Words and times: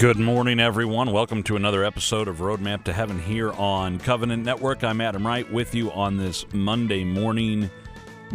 Good 0.00 0.18
morning, 0.18 0.60
everyone. 0.60 1.12
Welcome 1.12 1.42
to 1.42 1.56
another 1.56 1.84
episode 1.84 2.26
of 2.26 2.38
Roadmap 2.38 2.84
to 2.84 2.92
Heaven 2.94 3.18
here 3.20 3.52
on 3.52 3.98
Covenant 3.98 4.42
Network. 4.42 4.82
I'm 4.82 4.98
Adam 5.02 5.26
Wright 5.26 5.52
with 5.52 5.74
you 5.74 5.92
on 5.92 6.16
this 6.16 6.46
Monday 6.54 7.04
morning, 7.04 7.70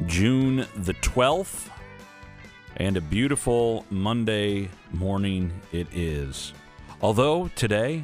June 0.06 0.68
the 0.76 0.94
12th. 0.94 1.72
And 2.78 2.98
a 2.98 3.02
beautiful 3.02 3.84
Monday 3.90 4.70
morning 4.92 5.60
it 5.72 5.88
is. 5.92 6.54
Although 7.02 7.48
today, 7.56 8.04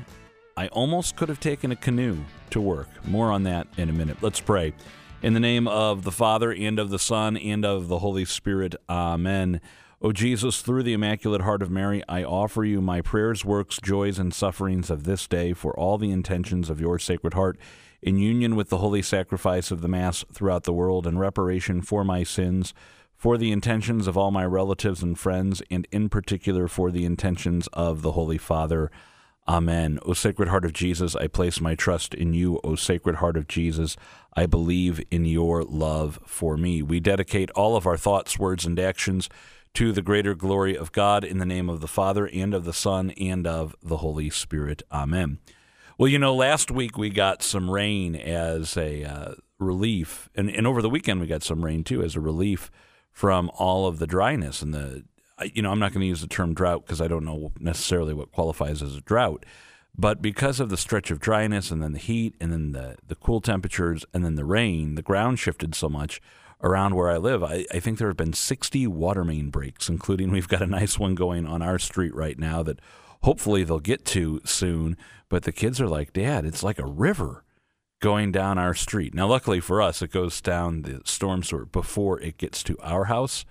I 0.57 0.67
almost 0.69 1.15
could 1.15 1.29
have 1.29 1.39
taken 1.39 1.71
a 1.71 1.75
canoe 1.75 2.17
to 2.49 2.59
work. 2.59 2.89
More 3.05 3.31
on 3.31 3.43
that 3.43 3.67
in 3.77 3.89
a 3.89 3.93
minute. 3.93 4.17
Let's 4.21 4.39
pray. 4.39 4.73
In 5.21 5.35
the 5.35 5.39
name 5.39 5.67
of 5.67 6.03
the 6.03 6.11
Father, 6.11 6.51
and 6.51 6.79
of 6.79 6.89
the 6.89 6.97
Son, 6.97 7.37
and 7.37 7.63
of 7.63 7.89
the 7.89 7.99
Holy 7.99 8.25
Spirit. 8.25 8.73
Amen. 8.89 9.61
O 10.03 10.11
Jesus, 10.11 10.63
through 10.63 10.81
the 10.81 10.93
Immaculate 10.93 11.41
Heart 11.41 11.61
of 11.61 11.69
Mary, 11.69 12.01
I 12.09 12.23
offer 12.23 12.63
you 12.63 12.81
my 12.81 13.01
prayers, 13.01 13.45
works, 13.45 13.77
joys, 13.79 14.17
and 14.17 14.33
sufferings 14.33 14.89
of 14.89 15.03
this 15.03 15.27
day 15.27 15.53
for 15.53 15.77
all 15.77 15.99
the 15.99 16.09
intentions 16.09 16.71
of 16.71 16.81
your 16.81 16.97
Sacred 16.97 17.35
Heart, 17.35 17.59
in 18.01 18.17
union 18.17 18.55
with 18.55 18.69
the 18.69 18.79
holy 18.79 19.03
sacrifice 19.03 19.69
of 19.69 19.81
the 19.81 19.87
Mass 19.87 20.25
throughout 20.33 20.63
the 20.63 20.73
world, 20.73 21.05
and 21.05 21.19
reparation 21.19 21.83
for 21.83 22.03
my 22.03 22.23
sins, 22.23 22.73
for 23.15 23.37
the 23.37 23.51
intentions 23.51 24.07
of 24.07 24.17
all 24.17 24.31
my 24.31 24.43
relatives 24.43 25.03
and 25.03 25.19
friends, 25.19 25.61
and 25.69 25.87
in 25.91 26.09
particular 26.09 26.67
for 26.67 26.89
the 26.89 27.05
intentions 27.05 27.67
of 27.71 28.01
the 28.01 28.13
Holy 28.13 28.39
Father. 28.39 28.89
Amen. 29.47 29.99
O 30.03 30.13
Sacred 30.13 30.49
Heart 30.49 30.65
of 30.65 30.73
Jesus, 30.73 31.15
I 31.15 31.27
place 31.27 31.61
my 31.61 31.75
trust 31.75 32.15
in 32.15 32.33
you. 32.33 32.59
O 32.63 32.73
Sacred 32.73 33.17
Heart 33.17 33.37
of 33.37 33.47
Jesus, 33.47 33.97
I 34.35 34.47
believe 34.47 34.99
in 35.11 35.25
your 35.25 35.63
love 35.63 36.17
for 36.25 36.57
me. 36.57 36.81
We 36.81 36.99
dedicate 36.99 37.51
all 37.51 37.75
of 37.75 37.85
our 37.85 37.97
thoughts, 37.97 38.39
words, 38.39 38.65
and 38.65 38.79
actions 38.79 39.29
to 39.73 39.91
the 39.91 40.01
greater 40.01 40.35
glory 40.35 40.75
of 40.75 40.91
God 40.91 41.23
in 41.23 41.37
the 41.37 41.45
name 41.45 41.69
of 41.69 41.81
the 41.81 41.87
Father 41.87 42.27
and 42.27 42.53
of 42.53 42.65
the 42.65 42.73
Son 42.73 43.11
and 43.11 43.47
of 43.47 43.75
the 43.81 43.97
Holy 43.97 44.29
Spirit. 44.29 44.83
Amen. 44.91 45.39
Well, 45.97 46.09
you 46.09 46.19
know, 46.19 46.35
last 46.35 46.71
week 46.71 46.97
we 46.97 47.09
got 47.09 47.43
some 47.43 47.69
rain 47.69 48.15
as 48.15 48.75
a 48.75 49.03
uh, 49.03 49.33
relief, 49.59 50.29
and, 50.35 50.49
and 50.49 50.65
over 50.65 50.81
the 50.81 50.89
weekend 50.89 51.21
we 51.21 51.27
got 51.27 51.43
some 51.43 51.63
rain 51.63 51.83
too 51.83 52.01
as 52.03 52.15
a 52.15 52.19
relief 52.19 52.71
from 53.11 53.51
all 53.53 53.87
of 53.87 53.99
the 53.99 54.07
dryness 54.07 54.61
and 54.61 54.73
the. 54.73 55.03
You 55.53 55.63
know, 55.63 55.71
I'm 55.71 55.79
not 55.79 55.91
going 55.91 56.01
to 56.01 56.07
use 56.07 56.21
the 56.21 56.27
term 56.27 56.53
drought 56.53 56.85
because 56.85 57.01
I 57.01 57.07
don't 57.07 57.25
know 57.25 57.51
necessarily 57.59 58.13
what 58.13 58.31
qualifies 58.31 58.83
as 58.83 58.95
a 58.95 59.01
drought, 59.01 59.43
but 59.97 60.21
because 60.21 60.59
of 60.59 60.69
the 60.69 60.77
stretch 60.77 61.09
of 61.09 61.19
dryness 61.19 61.71
and 61.71 61.81
then 61.81 61.93
the 61.93 61.99
heat 61.99 62.35
and 62.39 62.51
then 62.51 62.73
the, 62.73 62.97
the 63.07 63.15
cool 63.15 63.41
temperatures 63.41 64.05
and 64.13 64.23
then 64.23 64.35
the 64.35 64.45
rain, 64.45 64.93
the 64.93 65.01
ground 65.01 65.39
shifted 65.39 65.73
so 65.73 65.89
much 65.89 66.21
around 66.63 66.95
where 66.95 67.09
I 67.09 67.17
live. 67.17 67.43
I, 67.43 67.65
I 67.71 67.79
think 67.79 67.97
there 67.97 68.07
have 68.07 68.17
been 68.17 68.33
60 68.33 68.87
water 68.87 69.23
main 69.23 69.49
breaks, 69.49 69.89
including 69.89 70.31
we've 70.31 70.47
got 70.47 70.61
a 70.61 70.67
nice 70.67 70.99
one 70.99 71.15
going 71.15 71.45
on 71.45 71.61
our 71.61 71.79
street 71.79 72.13
right 72.13 72.37
now 72.37 72.63
that 72.63 72.79
hopefully 73.23 73.63
they'll 73.63 73.79
get 73.79 74.05
to 74.05 74.41
soon. 74.45 74.97
But 75.29 75.43
the 75.43 75.51
kids 75.51 75.79
are 75.81 75.87
like, 75.87 76.13
Dad, 76.13 76.45
it's 76.45 76.63
like 76.63 76.79
a 76.79 76.85
river 76.85 77.43
going 78.01 78.31
down 78.31 78.57
our 78.57 78.73
street. 78.73 79.13
Now, 79.13 79.27
luckily 79.27 79.59
for 79.59 79.81
us, 79.81 80.01
it 80.01 80.11
goes 80.11 80.41
down 80.41 80.81
the 80.81 81.01
storm 81.05 81.43
sewer 81.43 81.65
before 81.65 82.19
it 82.19 82.37
gets 82.37 82.63
to 82.63 82.77
our 82.81 83.05
house. 83.05 83.45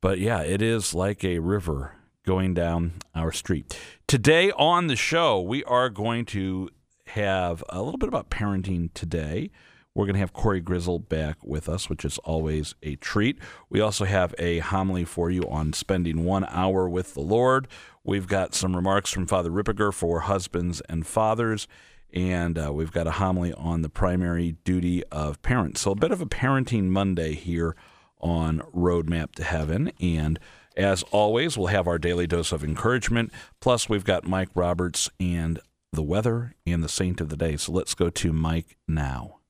But 0.00 0.18
yeah, 0.18 0.42
it 0.42 0.60
is 0.60 0.92
like 0.92 1.24
a 1.24 1.38
river 1.38 1.94
going 2.24 2.54
down 2.54 2.94
our 3.14 3.32
street. 3.32 3.78
Today 4.06 4.50
on 4.52 4.88
the 4.88 4.96
show, 4.96 5.40
we 5.40 5.64
are 5.64 5.88
going 5.88 6.24
to 6.26 6.68
have 7.06 7.62
a 7.68 7.82
little 7.82 7.98
bit 7.98 8.08
about 8.08 8.30
parenting 8.30 8.92
today. 8.94 9.50
We're 9.94 10.06
going 10.06 10.14
to 10.14 10.20
have 10.20 10.32
Cory 10.32 10.60
Grizzle 10.60 10.98
back 10.98 11.36
with 11.44 11.68
us, 11.68 11.90
which 11.90 12.04
is 12.04 12.16
always 12.18 12.74
a 12.82 12.96
treat. 12.96 13.38
We 13.68 13.80
also 13.80 14.06
have 14.06 14.34
a 14.38 14.60
homily 14.60 15.04
for 15.04 15.30
you 15.30 15.42
on 15.42 15.74
spending 15.74 16.24
one 16.24 16.46
hour 16.48 16.88
with 16.88 17.12
the 17.12 17.20
Lord. 17.20 17.68
We've 18.02 18.26
got 18.26 18.54
some 18.54 18.74
remarks 18.74 19.10
from 19.10 19.26
Father 19.26 19.50
Ripperger 19.50 19.92
for 19.92 20.20
husbands 20.20 20.80
and 20.88 21.06
fathers, 21.06 21.68
and 22.12 22.58
uh, 22.58 22.72
we've 22.72 22.90
got 22.90 23.06
a 23.06 23.12
homily 23.12 23.52
on 23.52 23.82
the 23.82 23.90
primary 23.90 24.56
duty 24.64 25.04
of 25.12 25.42
parents. 25.42 25.82
So, 25.82 25.90
a 25.90 25.96
bit 25.96 26.10
of 26.10 26.22
a 26.22 26.26
parenting 26.26 26.84
Monday 26.84 27.34
here 27.34 27.76
on 28.18 28.60
Roadmap 28.74 29.32
to 29.34 29.44
Heaven. 29.44 29.92
And 30.00 30.38
as 30.74 31.02
always, 31.10 31.58
we'll 31.58 31.66
have 31.66 31.86
our 31.86 31.98
daily 31.98 32.26
dose 32.26 32.50
of 32.50 32.64
encouragement. 32.64 33.30
Plus, 33.60 33.90
we've 33.90 34.04
got 34.04 34.26
Mike 34.26 34.50
Roberts 34.54 35.10
and 35.20 35.58
the 35.92 36.02
weather 36.02 36.54
and 36.66 36.82
the 36.82 36.88
saint 36.88 37.20
of 37.20 37.28
the 37.28 37.36
day. 37.36 37.58
So, 37.58 37.72
let's 37.72 37.94
go 37.94 38.08
to 38.08 38.32
Mike 38.32 38.78
now. 38.88 39.41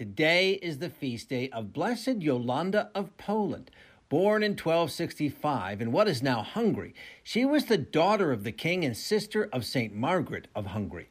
Today 0.00 0.52
is 0.52 0.78
the 0.78 0.88
feast 0.88 1.28
day 1.28 1.50
of 1.50 1.74
Blessed 1.74 2.22
Yolanda 2.22 2.88
of 2.94 3.14
Poland. 3.18 3.70
Born 4.08 4.42
in 4.42 4.52
1265 4.52 5.82
in 5.82 5.92
what 5.92 6.08
is 6.08 6.22
now 6.22 6.40
Hungary, 6.42 6.94
she 7.22 7.44
was 7.44 7.66
the 7.66 7.76
daughter 7.76 8.32
of 8.32 8.42
the 8.42 8.50
king 8.50 8.82
and 8.82 8.96
sister 8.96 9.50
of 9.52 9.66
St. 9.66 9.94
Margaret 9.94 10.48
of 10.54 10.68
Hungary. 10.68 11.10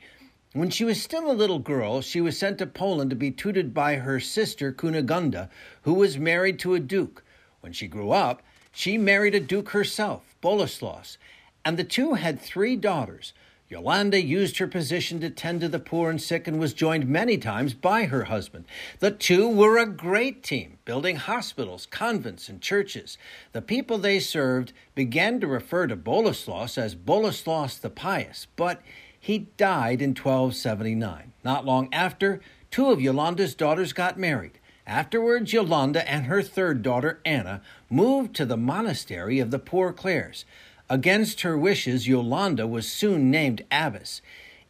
When 0.53 0.72
she 0.72 0.85
was 0.85 1.00
still 1.00 1.29
a 1.29 1.38
little 1.38 1.59
girl, 1.59 2.01
she 2.01 2.19
was 2.19 2.35
sent 2.35 2.57
to 2.57 2.66
Poland 2.66 3.11
to 3.11 3.16
be 3.16 3.29
tutored 3.29 3.75
by 3.75 3.97
her 3.97 4.19
sister 4.19 4.73
Kunigunda, 4.73 5.51
who 5.83 5.94
was 5.94 6.17
married 6.17 6.57
to 6.57 6.73
a 6.73 6.79
duke. 6.79 7.23
When 7.59 7.73
she 7.73 7.88
grew 7.88 8.09
up, 8.09 8.41
she 8.71 8.97
married 8.97 9.35
a 9.35 9.39
duke 9.39 9.69
herself, 9.69 10.35
Boleslaus, 10.41 11.19
and 11.63 11.77
the 11.77 11.83
two 11.83 12.16
had 12.16 12.39
three 12.39 12.75
daughters. 12.75 13.33
Yolanda 13.69 14.19
used 14.19 14.57
her 14.57 14.68
position 14.68 15.19
to 15.19 15.30
tend 15.30 15.62
to 15.62 15.69
the 15.69 15.78
poor 15.78 16.09
and 16.09 16.19
sick 16.19 16.47
and 16.47 16.59
was 16.59 16.74
joined 16.74 17.07
many 17.07 17.38
times 17.38 17.75
by 17.75 18.06
her 18.06 18.24
husband. 18.24 18.66
The 18.97 19.12
two 19.12 19.47
were 19.47 19.78
a 19.78 19.85
great 19.85 20.41
team, 20.41 20.80
building 20.85 21.18
hospitals, 21.18 21.85
convents, 21.85 22.50
and 22.50 22.59
churches. 22.59 23.19
The 23.52 23.62
people 23.62 24.00
they 24.00 24.19
served 24.19 24.74
began 24.96 25.40
to 25.41 25.47
refer 25.47 25.85
to 25.85 25.96
Boleslaus 25.96 26.80
as 26.80 26.96
Boleslaus 26.96 27.80
the 27.80 27.91
Pious, 27.91 28.47
but 28.56 28.81
he 29.19 29.50
died 29.57 30.01
in 30.01 30.16
1279. 30.16 31.34
Not 31.44 31.63
long 31.63 31.90
after, 31.94 32.41
two 32.72 32.90
of 32.90 33.00
Yolanda's 33.00 33.53
daughters 33.53 33.94
got 33.94 34.18
married. 34.18 34.59
Afterwards, 34.88 35.53
Yolanda 35.53 36.09
and 36.09 36.25
her 36.25 36.41
third 36.41 36.81
daughter, 36.81 37.22
Anna, 37.24 37.62
moved 37.91 38.36
to 38.38 38.46
the 38.47 38.57
monastery 38.57 39.38
of 39.38 39.51
the 39.51 39.59
Poor 39.59 39.94
Clares. 39.94 40.46
Against 40.89 41.41
her 41.41 41.57
wishes, 41.57 42.07
Yolanda 42.07 42.66
was 42.66 42.91
soon 42.91 43.29
named 43.29 43.63
abbess. 43.72 44.22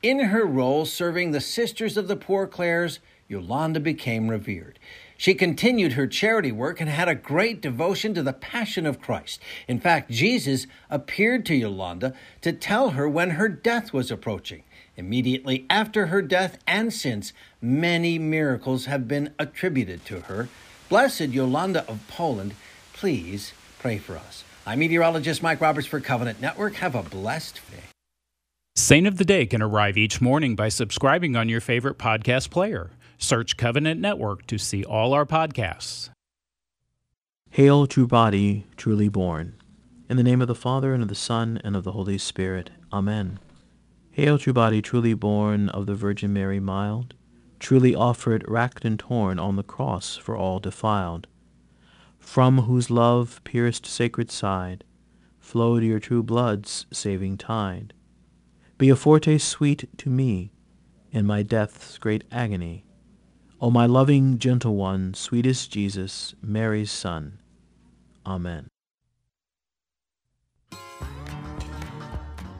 In 0.03 0.19
her 0.19 0.45
role 0.45 0.85
serving 0.85 1.31
the 1.31 1.39
Sisters 1.39 1.95
of 1.95 2.07
the 2.07 2.15
Poor 2.17 2.45
Clares, 2.45 2.99
Yolanda 3.29 3.79
became 3.79 4.27
revered. 4.27 4.79
She 5.17 5.33
continued 5.33 5.93
her 5.93 6.07
charity 6.07 6.51
work 6.51 6.79
and 6.81 6.89
had 6.89 7.07
a 7.07 7.15
great 7.15 7.61
devotion 7.61 8.13
to 8.13 8.23
the 8.23 8.33
Passion 8.33 8.85
of 8.85 9.01
Christ. 9.01 9.41
In 9.67 9.79
fact, 9.79 10.09
Jesus 10.09 10.67
appeared 10.89 11.45
to 11.45 11.55
Yolanda 11.55 12.13
to 12.41 12.53
tell 12.53 12.91
her 12.91 13.07
when 13.07 13.31
her 13.31 13.49
death 13.49 13.93
was 13.93 14.11
approaching. 14.11 14.63
Immediately 14.97 15.65
after 15.69 16.07
her 16.07 16.21
death 16.21 16.57
and 16.67 16.91
since, 16.93 17.31
many 17.61 18.17
miracles 18.17 18.85
have 18.85 19.07
been 19.07 19.33
attributed 19.39 20.05
to 20.05 20.21
her. 20.21 20.49
Blessed 20.89 21.29
Yolanda 21.29 21.85
of 21.89 21.99
Poland, 22.07 22.55
please 22.93 23.53
pray 23.77 23.97
for 23.97 24.17
us. 24.17 24.43
I'm 24.69 24.77
meteorologist 24.77 25.41
Mike 25.41 25.61
Roberts 25.61 25.87
for 25.87 25.99
Covenant 25.99 26.41
Network. 26.41 26.75
Have 26.75 26.93
a 26.93 27.01
blessed 27.01 27.55
day. 27.71 27.81
Saint 28.75 29.07
of 29.07 29.17
the 29.17 29.25
Day 29.25 29.47
can 29.47 29.63
arrive 29.63 29.97
each 29.97 30.21
morning 30.21 30.55
by 30.55 30.69
subscribing 30.69 31.35
on 31.35 31.49
your 31.49 31.59
favorite 31.59 31.97
podcast 31.97 32.51
player. 32.51 32.91
Search 33.17 33.57
Covenant 33.57 33.99
Network 33.99 34.45
to 34.45 34.59
see 34.59 34.83
all 34.83 35.15
our 35.15 35.25
podcasts. 35.25 36.11
Hail, 37.49 37.87
true 37.87 38.05
body, 38.05 38.67
truly 38.77 39.09
born. 39.09 39.55
In 40.07 40.17
the 40.17 40.23
name 40.23 40.39
of 40.39 40.47
the 40.47 40.53
Father, 40.53 40.93
and 40.93 41.01
of 41.01 41.09
the 41.09 41.15
Son, 41.15 41.59
and 41.63 41.75
of 41.75 41.83
the 41.83 41.93
Holy 41.93 42.19
Spirit. 42.19 42.69
Amen. 42.93 43.39
Hail, 44.11 44.37
true 44.37 44.53
body, 44.53 44.83
truly 44.83 45.15
born 45.15 45.69
of 45.69 45.87
the 45.87 45.95
Virgin 45.95 46.31
Mary 46.31 46.59
mild, 46.59 47.15
truly 47.57 47.95
offered, 47.95 48.45
racked, 48.47 48.85
and 48.85 48.99
torn 48.99 49.39
on 49.39 49.55
the 49.55 49.63
cross 49.63 50.15
for 50.15 50.37
all 50.37 50.59
defiled 50.59 51.25
from 52.19 52.59
whose 52.59 52.89
love 52.89 53.41
pierced 53.43 53.85
sacred 53.85 54.29
side 54.29 54.83
flowed 55.39 55.83
your 55.83 55.99
true 55.99 56.21
blood's 56.21 56.85
saving 56.91 57.37
tide. 57.37 57.93
Be 58.77 58.89
a 58.89 58.95
foretaste 58.95 59.47
sweet 59.47 59.89
to 59.97 60.09
me 60.09 60.51
in 61.11 61.25
my 61.25 61.43
death's 61.43 61.97
great 61.97 62.23
agony. 62.31 62.85
O 63.59 63.71
my 63.71 63.85
loving 63.85 64.37
gentle 64.37 64.75
one, 64.75 65.13
sweetest 65.13 65.71
Jesus, 65.71 66.35
Mary's 66.41 66.91
Son. 66.91 67.39
Amen. 68.25 68.67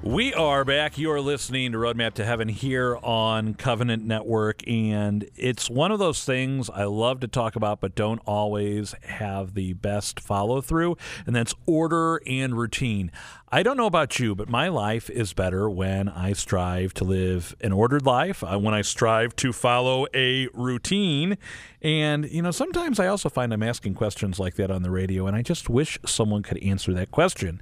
We 0.02 0.34
are 0.34 0.64
back. 0.64 0.98
You're 0.98 1.20
listening 1.20 1.74
to 1.74 1.78
Roadmap 1.78 2.14
to 2.14 2.26
Heaven 2.26 2.48
here 2.48 2.98
on 3.04 3.54
Covenant 3.54 4.06
Network. 4.06 4.66
And 4.66 5.30
it's 5.36 5.70
one 5.70 5.92
of 5.92 6.00
those 6.00 6.24
things 6.24 6.70
I 6.70 6.86
love 6.86 7.20
to 7.20 7.28
talk 7.28 7.58
about, 7.58 7.82
but 7.82 7.96
don't 7.96 8.22
always 8.26 8.96
have 9.04 9.56
the 9.56 9.74
best 9.74 10.22
follow 10.22 10.62
through. 10.62 10.96
And 11.28 11.36
that's 11.36 11.54
order 11.66 12.22
and 12.26 12.58
routine. 12.58 13.12
I 13.52 13.62
don't 13.62 13.76
know 13.76 13.88
about 13.88 14.20
you, 14.20 14.36
but 14.36 14.48
my 14.48 14.70
life 14.70 15.10
is 15.10 15.34
better 15.34 15.70
when 15.70 16.08
I 16.08 16.32
strive 16.32 16.94
to 16.94 17.04
live 17.04 17.54
an 17.60 17.74
ordered 17.74 18.06
life, 18.06 18.42
uh, 18.42 18.58
when 18.58 18.74
I 18.74 18.84
strive 18.84 19.36
to 19.38 19.52
follow 19.52 20.08
a 20.14 20.48
routine. 20.54 21.38
And, 21.82 22.30
you 22.32 22.42
know, 22.42 22.52
sometimes 22.52 23.02
I 23.02 23.08
also 23.08 23.28
find 23.28 23.52
I'm 23.52 23.64
asking 23.64 23.96
questions 23.96 24.40
like 24.40 24.56
that 24.56 24.72
on 24.72 24.82
the 24.82 24.92
radio, 24.92 25.28
and 25.28 25.36
I 25.36 25.42
just 25.42 25.70
wish 25.70 26.00
someone 26.06 26.42
could 26.42 26.64
answer 26.64 26.94
that 26.94 27.12
question. 27.12 27.62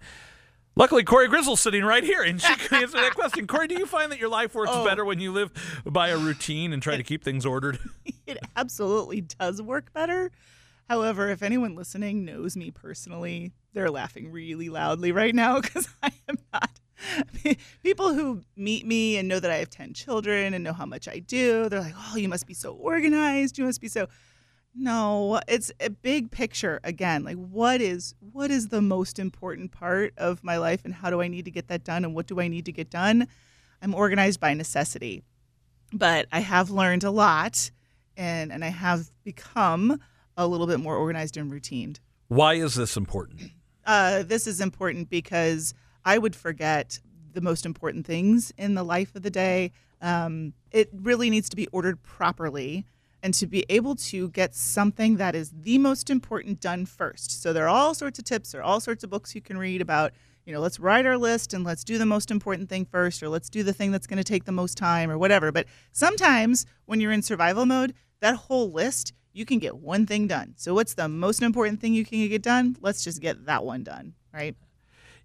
Luckily, 0.77 1.03
Cory 1.03 1.27
Grizzle's 1.27 1.59
sitting 1.59 1.83
right 1.83 2.03
here, 2.03 2.21
and 2.21 2.39
she 2.39 2.53
can 2.57 2.83
answer 2.83 2.97
that 2.97 3.15
question. 3.15 3.47
Cory, 3.47 3.68
do 3.68 3.74
you 3.79 3.88
find 3.88 4.12
that 4.12 4.19
your 4.19 4.29
life 4.29 4.53
works 4.53 4.69
Oh. 4.71 4.85
better 4.85 5.03
when 5.03 5.19
you 5.19 5.31
live 5.31 5.51
by 5.85 6.09
a 6.09 6.18
routine 6.18 6.71
and 6.71 6.83
try 6.83 6.95
to 6.97 7.03
keep 7.03 7.24
things 7.24 7.47
ordered? 7.47 7.79
it 8.27 8.38
absolutely 8.56 9.21
does 9.21 9.59
work 9.59 9.91
better. 9.91 10.31
However, 10.88 11.29
if 11.31 11.41
anyone 11.41 11.75
listening 11.75 12.24
knows 12.25 12.56
me 12.56 12.69
personally, 12.69 13.53
they're 13.74 13.89
laughing 13.89 14.31
really 14.31 14.69
loudly 14.69 15.12
right 15.12 15.33
now 15.33 15.59
because 15.62 15.89
I 16.03 16.12
am 16.29 16.38
not. 16.53 16.79
People 17.81 18.13
who 18.13 18.44
meet 18.56 18.85
me 18.85 19.18
and 19.18 19.27
know 19.27 19.39
that 19.39 19.50
I 19.50 19.56
have 19.57 19.71
10 19.71 19.94
children 19.95 20.53
and 20.53 20.63
know 20.63 20.74
how 20.74 20.85
much 20.85 21.07
I 21.07 21.19
do, 21.19 21.69
they're 21.69 21.81
like, 21.81 21.94
oh, 21.97 22.18
you 22.18 22.29
must 22.29 22.45
be 22.45 22.53
so 22.53 22.74
organized. 22.74 23.57
You 23.57 23.65
must 23.65 23.81
be 23.81 23.88
so. 23.88 24.07
No, 24.79 25.41
it's 25.47 25.71
a 25.79 25.89
big 25.89 26.29
picture 26.29 26.79
again. 26.83 27.24
Like 27.24 27.38
what 27.38 27.81
is 27.81 28.13
what 28.19 28.51
is 28.51 28.68
the 28.68 28.81
most 28.81 29.18
important 29.18 29.71
part 29.71 30.13
of 30.18 30.44
my 30.44 30.57
life 30.57 30.85
and 30.85 30.94
how 30.94 31.09
do 31.09 31.19
I 31.19 31.27
need 31.27 31.45
to 31.45 31.51
get 31.51 31.68
that 31.69 31.83
done 31.83 32.06
and 32.06 32.13
what 32.13 32.27
do 32.27 32.39
I 32.39 32.47
need 32.47 32.65
to 32.65 32.71
get 32.71 32.91
done? 32.91 33.27
I'm 33.81 33.95
organized 33.95 34.39
by 34.39 34.53
necessity. 34.53 35.24
But 35.91 36.27
I 36.31 36.41
have 36.41 36.69
learned 36.69 37.03
a 37.03 37.09
lot 37.09 37.71
and 38.15 38.51
and 38.51 38.63
I 38.63 38.69
have 38.69 39.09
become 39.24 40.00
a 40.38 40.45
little 40.45 40.68
bit 40.68 40.79
more 40.79 40.95
organized 40.95 41.38
and 41.38 41.51
routined. 41.51 41.97
Why 42.27 42.53
is 42.53 42.75
this 42.75 42.97
important? 42.97 43.51
Uh, 43.83 44.21
this 44.21 44.45
is 44.45 44.62
important 44.62 45.09
because 45.09 45.74
I 46.06 46.19
would 46.19 46.35
forget 46.35 47.00
the 47.33 47.41
most 47.41 47.65
important 47.65 48.06
things 48.06 48.53
in 48.57 48.75
the 48.75 48.83
life 48.83 49.15
of 49.15 49.24
the 49.24 49.31
day. 49.31 49.71
Um, 50.01 50.53
it 50.71 50.89
really 50.94 51.31
needs 51.31 51.50
to 51.50 51.56
be 51.56 51.65
ordered 51.68 52.03
properly 52.03 52.85
and 53.23 53.33
to 53.33 53.47
be 53.47 53.65
able 53.69 53.95
to 53.95 54.29
get 54.29 54.53
something 54.55 55.17
that 55.17 55.35
is 55.35 55.51
the 55.51 55.77
most 55.77 56.09
important 56.09 56.59
done 56.59 56.85
first. 56.85 57.41
So 57.41 57.53
there 57.53 57.65
are 57.65 57.69
all 57.69 57.93
sorts 57.93 58.19
of 58.19 58.25
tips, 58.25 58.51
there 58.51 58.61
are 58.61 58.63
all 58.63 58.79
sorts 58.79 59.03
of 59.03 59.09
books 59.09 59.35
you 59.35 59.41
can 59.41 59.57
read 59.57 59.81
about, 59.81 60.13
you 60.45 60.53
know, 60.53 60.59
let's 60.59 60.79
write 60.79 61.05
our 61.05 61.17
list 61.17 61.53
and 61.53 61.63
let's 61.63 61.83
do 61.83 61.97
the 61.97 62.05
most 62.05 62.31
important 62.31 62.69
thing 62.69 62.85
first, 62.85 63.21
or 63.21 63.29
let's 63.29 63.49
do 63.49 63.63
the 63.63 63.73
thing 63.73 63.91
that's 63.91 64.07
going 64.07 64.17
to 64.17 64.23
take 64.23 64.45
the 64.45 64.51
most 64.51 64.77
time, 64.77 65.11
or 65.11 65.17
whatever. 65.17 65.51
But 65.51 65.65
sometimes 65.91 66.65
when 66.85 67.01
you're 67.01 67.11
in 67.11 67.21
survival 67.21 67.65
mode, 67.65 67.93
that 68.21 68.35
whole 68.35 68.71
list, 68.71 69.13
you 69.33 69.45
can 69.45 69.59
get 69.59 69.77
one 69.77 70.05
thing 70.05 70.25
done. 70.25 70.53
So 70.55 70.73
what's 70.73 70.93
the 70.93 71.09
most 71.09 71.41
important 71.41 71.81
thing 71.81 71.93
you 71.93 72.05
can 72.05 72.27
get 72.29 72.41
done? 72.41 72.77
Let's 72.81 73.03
just 73.03 73.21
get 73.21 73.45
that 73.45 73.65
one 73.65 73.83
done, 73.83 74.13
right? 74.33 74.55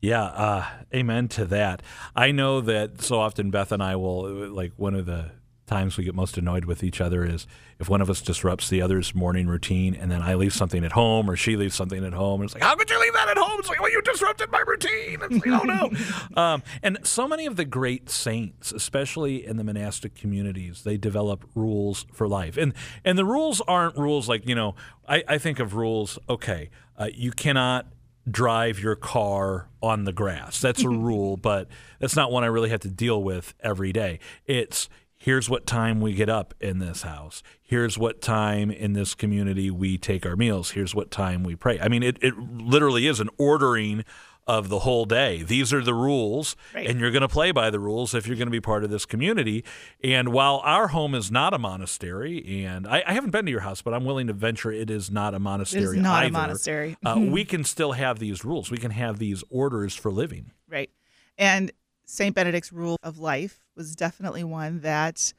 Yeah, 0.01 0.25
uh, 0.25 0.67
amen 0.93 1.29
to 1.29 1.45
that. 1.45 1.81
I 2.17 2.33
know 2.33 2.61
that 2.61 3.01
so 3.01 3.21
often 3.21 3.53
Beth 3.53 3.71
and 3.71 3.83
I 3.83 3.95
will, 3.95 4.25
like, 4.49 4.73
one 4.77 4.97
of 4.97 5.07
the 5.07 5.31
times 5.73 5.97
we 5.97 6.05
get 6.05 6.15
most 6.15 6.37
annoyed 6.37 6.67
with 6.67 6.85
each 6.85 7.01
other 7.01 7.25
is 7.25 7.47
if 7.79 7.89
one 7.89 8.03
of 8.03 8.11
us 8.11 8.21
disrupts 8.21 8.69
the 8.69 8.83
other's 8.83 9.15
morning 9.15 9.47
routine 9.47 9.95
and 9.95 10.11
then 10.11 10.21
I 10.21 10.35
leave 10.35 10.53
something 10.53 10.85
at 10.85 10.93
home 10.93 11.31
or 11.31 11.37
she 11.37 11.57
leaves 11.57 11.75
something 11.75 12.05
at 12.05 12.13
home. 12.13 12.41
And 12.41 12.49
it's 12.49 12.55
like, 12.55 12.63
how 12.63 12.77
could 12.77 12.91
you 12.91 13.01
leave 13.01 13.15
that 13.15 13.29
at 13.29 13.39
home? 13.39 13.59
It's 13.59 13.69
like, 13.69 13.81
well, 13.81 13.91
you 13.91 14.03
disrupted 14.03 14.51
my 14.51 14.63
routine. 14.67 15.21
It's 15.23 15.47
like, 15.47 15.47
oh 15.47 15.65
no. 15.65 15.91
um, 16.43 16.63
and 16.83 16.99
so 17.05 17.27
many 17.27 17.47
of 17.47 17.57
the 17.57 17.65
great 17.65 18.11
saints, 18.11 18.71
especially 18.71 19.47
in 19.47 19.57
the 19.57 19.65
monastic 19.65 20.15
communities, 20.15 20.83
they 20.83 20.99
develop 20.99 21.49
rules 21.55 22.05
for 22.13 22.29
life. 22.29 22.59
And 22.59 22.75
and 23.05 23.17
the 23.17 23.25
rules 23.25 23.63
aren't 23.63 23.97
rules 23.97 24.29
like, 24.29 24.47
you 24.47 24.55
know, 24.55 24.75
I, 25.09 25.25
I 25.27 25.39
think 25.39 25.59
of 25.59 25.75
rules, 25.75 26.19
okay, 26.29 26.69
uh, 26.99 27.09
you 27.13 27.33
cannot 27.33 27.87
drive 28.31 28.79
your 28.79 28.95
car 28.95 29.69
on 29.83 30.05
the 30.05 30.13
grass. 30.13 30.61
That's 30.61 30.85
a 30.85 30.89
rule, 31.09 31.37
but 31.37 31.69
that's 31.99 32.15
not 32.15 32.31
one 32.31 32.45
I 32.45 32.49
really 32.49 32.71
have 32.71 32.81
to 32.81 32.91
deal 32.91 33.23
with 33.23 33.55
every 33.61 33.93
day. 33.93 34.21
It's 34.47 34.89
here's 35.23 35.49
what 35.49 35.67
time 35.69 36.01
we 36.01 36.13
get 36.15 36.29
up 36.29 36.53
in 36.61 36.81
this 36.81 37.03
house. 37.03 37.45
Here's 37.63 37.97
what 37.97 38.21
time 38.21 38.73
in 38.73 38.93
this 38.93 39.15
community 39.15 39.71
we 39.71 39.97
take 39.97 40.27
our 40.27 40.35
meals. 40.35 40.73
Here's 40.73 40.97
what 40.97 41.13
time 41.13 41.45
we 41.45 41.55
pray. 41.55 41.79
I 41.79 41.87
mean, 41.87 42.03
it, 42.03 42.19
it 42.21 42.37
literally 42.37 43.07
is 43.07 43.21
an 43.21 43.29
ordering 43.39 44.05
of 44.49 44.69
the 44.69 44.81
whole 44.81 45.05
day. 45.05 45.45
These 45.45 45.73
are 45.73 45.81
the 45.81 45.95
rules, 45.95 46.57
Right. 46.75 46.89
and 46.89 46.99
you're 46.99 47.13
going 47.13 47.23
to 47.23 47.29
play 47.29 47.53
by 47.53 47.71
the 47.71 47.79
rules 47.79 48.13
if 48.15 48.27
you're 48.27 48.35
going 48.35 48.49
to 48.49 48.51
be 48.53 48.61
part 48.61 48.83
of 48.83 48.91
this 48.91 49.07
community. 49.07 49.65
And 50.03 50.33
while 50.33 50.61
our 50.65 50.89
home 50.89 51.15
is 51.15 51.31
not 51.31 51.55
a 51.55 51.59
monastery, 51.59 52.65
and 52.67 52.85
I, 52.85 53.05
I 53.07 53.13
haven't 53.13 53.31
been 53.31 53.45
to 53.45 53.53
your 53.53 53.61
house, 53.61 53.81
but 53.81 53.95
I'm 53.95 54.05
willing 54.05 54.27
to 54.27 54.33
venture 54.33 54.73
it 54.73 54.91
is 54.91 55.09
not 55.09 55.35
a 55.35 55.39
monastery. 55.39 55.85
It's 55.85 55.95
not 55.95 56.27
a 56.27 56.31
monastery. 56.31 56.97
Uh, 57.07 57.21
we 57.29 57.45
can 57.45 57.63
still 57.63 57.93
have 57.93 58.19
these 58.19 58.45
rules. 58.45 58.73
We 58.73 58.79
can 58.79 58.91
have 58.91 59.21
these 59.21 59.45
orders 59.49 59.95
for 59.95 60.11
living. 60.11 60.51
Right. 60.69 60.91
And 61.39 61.71
St. 62.07 62.35
Benedict's 62.35 62.73
rule 62.73 62.97
of 63.05 63.19
life 63.21 63.62
was 63.77 63.97
definitely 63.97 64.45
one 64.45 64.81
that 64.81 65.33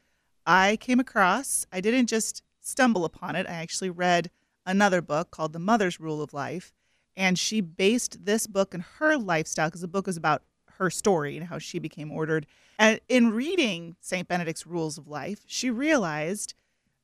I 0.45 0.77
came 0.77 0.99
across. 0.99 1.65
I 1.71 1.81
didn't 1.81 2.07
just 2.07 2.43
stumble 2.59 3.05
upon 3.05 3.35
it, 3.35 3.45
I 3.47 3.53
actually 3.53 3.89
read 3.89 4.29
another 4.65 5.01
book 5.01 5.31
called 5.31 5.53
The 5.53 5.59
Mother's 5.59 5.99
Rule 5.99 6.21
of 6.21 6.33
Life. 6.33 6.73
And 7.15 7.37
she 7.37 7.61
based 7.61 8.25
this 8.25 8.47
book 8.47 8.73
and 8.73 8.83
her 8.97 9.17
lifestyle, 9.17 9.67
because 9.67 9.81
the 9.81 9.87
book 9.87 10.07
was 10.07 10.17
about 10.17 10.43
her 10.77 10.89
story 10.89 11.37
and 11.37 11.47
how 11.47 11.59
she 11.59 11.77
became 11.77 12.11
ordered. 12.11 12.47
And 12.79 12.99
in 13.07 13.31
reading 13.31 13.95
St. 13.99 14.27
Benedict's 14.27 14.65
Rules 14.65 14.97
of 14.97 15.07
Life, 15.07 15.43
she 15.45 15.69
realized 15.69 16.55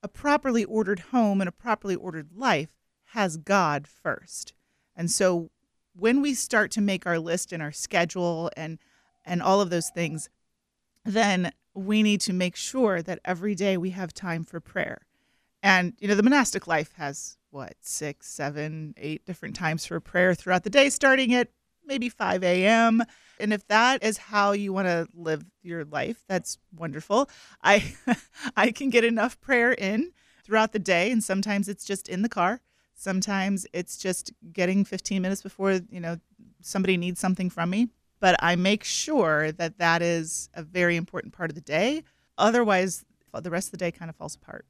a 0.01 0.07
properly 0.07 0.65
ordered 0.65 0.99
home 1.11 1.41
and 1.41 1.47
a 1.47 1.51
properly 1.51 1.95
ordered 1.95 2.29
life 2.35 2.75
has 3.07 3.37
God 3.37 3.87
first. 3.87 4.53
And 4.95 5.11
so 5.11 5.51
when 5.93 6.21
we 6.21 6.33
start 6.33 6.71
to 6.71 6.81
make 6.81 7.05
our 7.05 7.19
list 7.19 7.51
and 7.51 7.61
our 7.61 7.71
schedule 7.71 8.49
and 8.55 8.79
and 9.25 9.43
all 9.43 9.61
of 9.61 9.69
those 9.69 9.89
things, 9.89 10.29
then 11.05 11.51
we 11.73 12.03
need 12.03 12.21
to 12.21 12.33
make 12.33 12.55
sure 12.55 13.01
that 13.01 13.19
every 13.23 13.55
day 13.55 13.77
we 13.77 13.91
have 13.91 14.13
time 14.13 14.43
for 14.43 14.59
prayer. 14.59 15.05
And 15.61 15.93
you 15.99 16.07
know, 16.07 16.15
the 16.15 16.23
monastic 16.23 16.67
life 16.67 16.93
has 16.97 17.37
what 17.51 17.75
six, 17.81 18.27
seven, 18.27 18.93
eight 18.97 19.25
different 19.25 19.55
times 19.55 19.85
for 19.85 19.99
prayer 19.99 20.33
throughout 20.33 20.63
the 20.63 20.69
day, 20.69 20.89
starting 20.89 21.33
at 21.33 21.49
maybe 21.85 22.07
5 22.07 22.43
a.m. 22.43 23.03
And 23.39 23.51
if 23.51 23.67
that 23.67 24.03
is 24.03 24.17
how 24.17 24.51
you 24.51 24.71
want 24.71 24.87
to 24.87 25.07
live 25.13 25.43
your 25.61 25.83
life, 25.85 26.23
that's 26.27 26.57
wonderful. 26.75 27.29
I 27.63 27.95
I 28.55 28.71
can 28.71 28.89
get 28.89 29.03
enough 29.03 29.39
prayer 29.41 29.73
in 29.73 30.11
throughout 30.43 30.71
the 30.71 30.79
day, 30.79 31.11
and 31.11 31.23
sometimes 31.23 31.67
it's 31.67 31.85
just 31.85 32.07
in 32.07 32.21
the 32.21 32.29
car. 32.29 32.61
Sometimes 32.95 33.65
it's 33.73 33.97
just 33.97 34.33
getting 34.51 34.83
15 34.83 35.21
minutes 35.21 35.41
before 35.41 35.79
you 35.89 35.99
know 35.99 36.17
somebody 36.61 36.97
needs 36.97 37.19
something 37.19 37.49
from 37.49 37.69
me. 37.69 37.89
But 38.19 38.35
I 38.39 38.55
make 38.55 38.83
sure 38.83 39.51
that 39.53 39.77
that 39.77 40.01
is 40.01 40.49
a 40.53 40.63
very 40.63 40.95
important 40.95 41.33
part 41.33 41.49
of 41.49 41.55
the 41.55 41.61
day. 41.61 42.03
Otherwise, 42.37 43.05
the 43.33 43.49
rest 43.49 43.67
of 43.67 43.71
the 43.71 43.77
day 43.77 43.91
kind 43.91 44.09
of 44.09 44.15
falls 44.15 44.35
apart. 44.35 44.65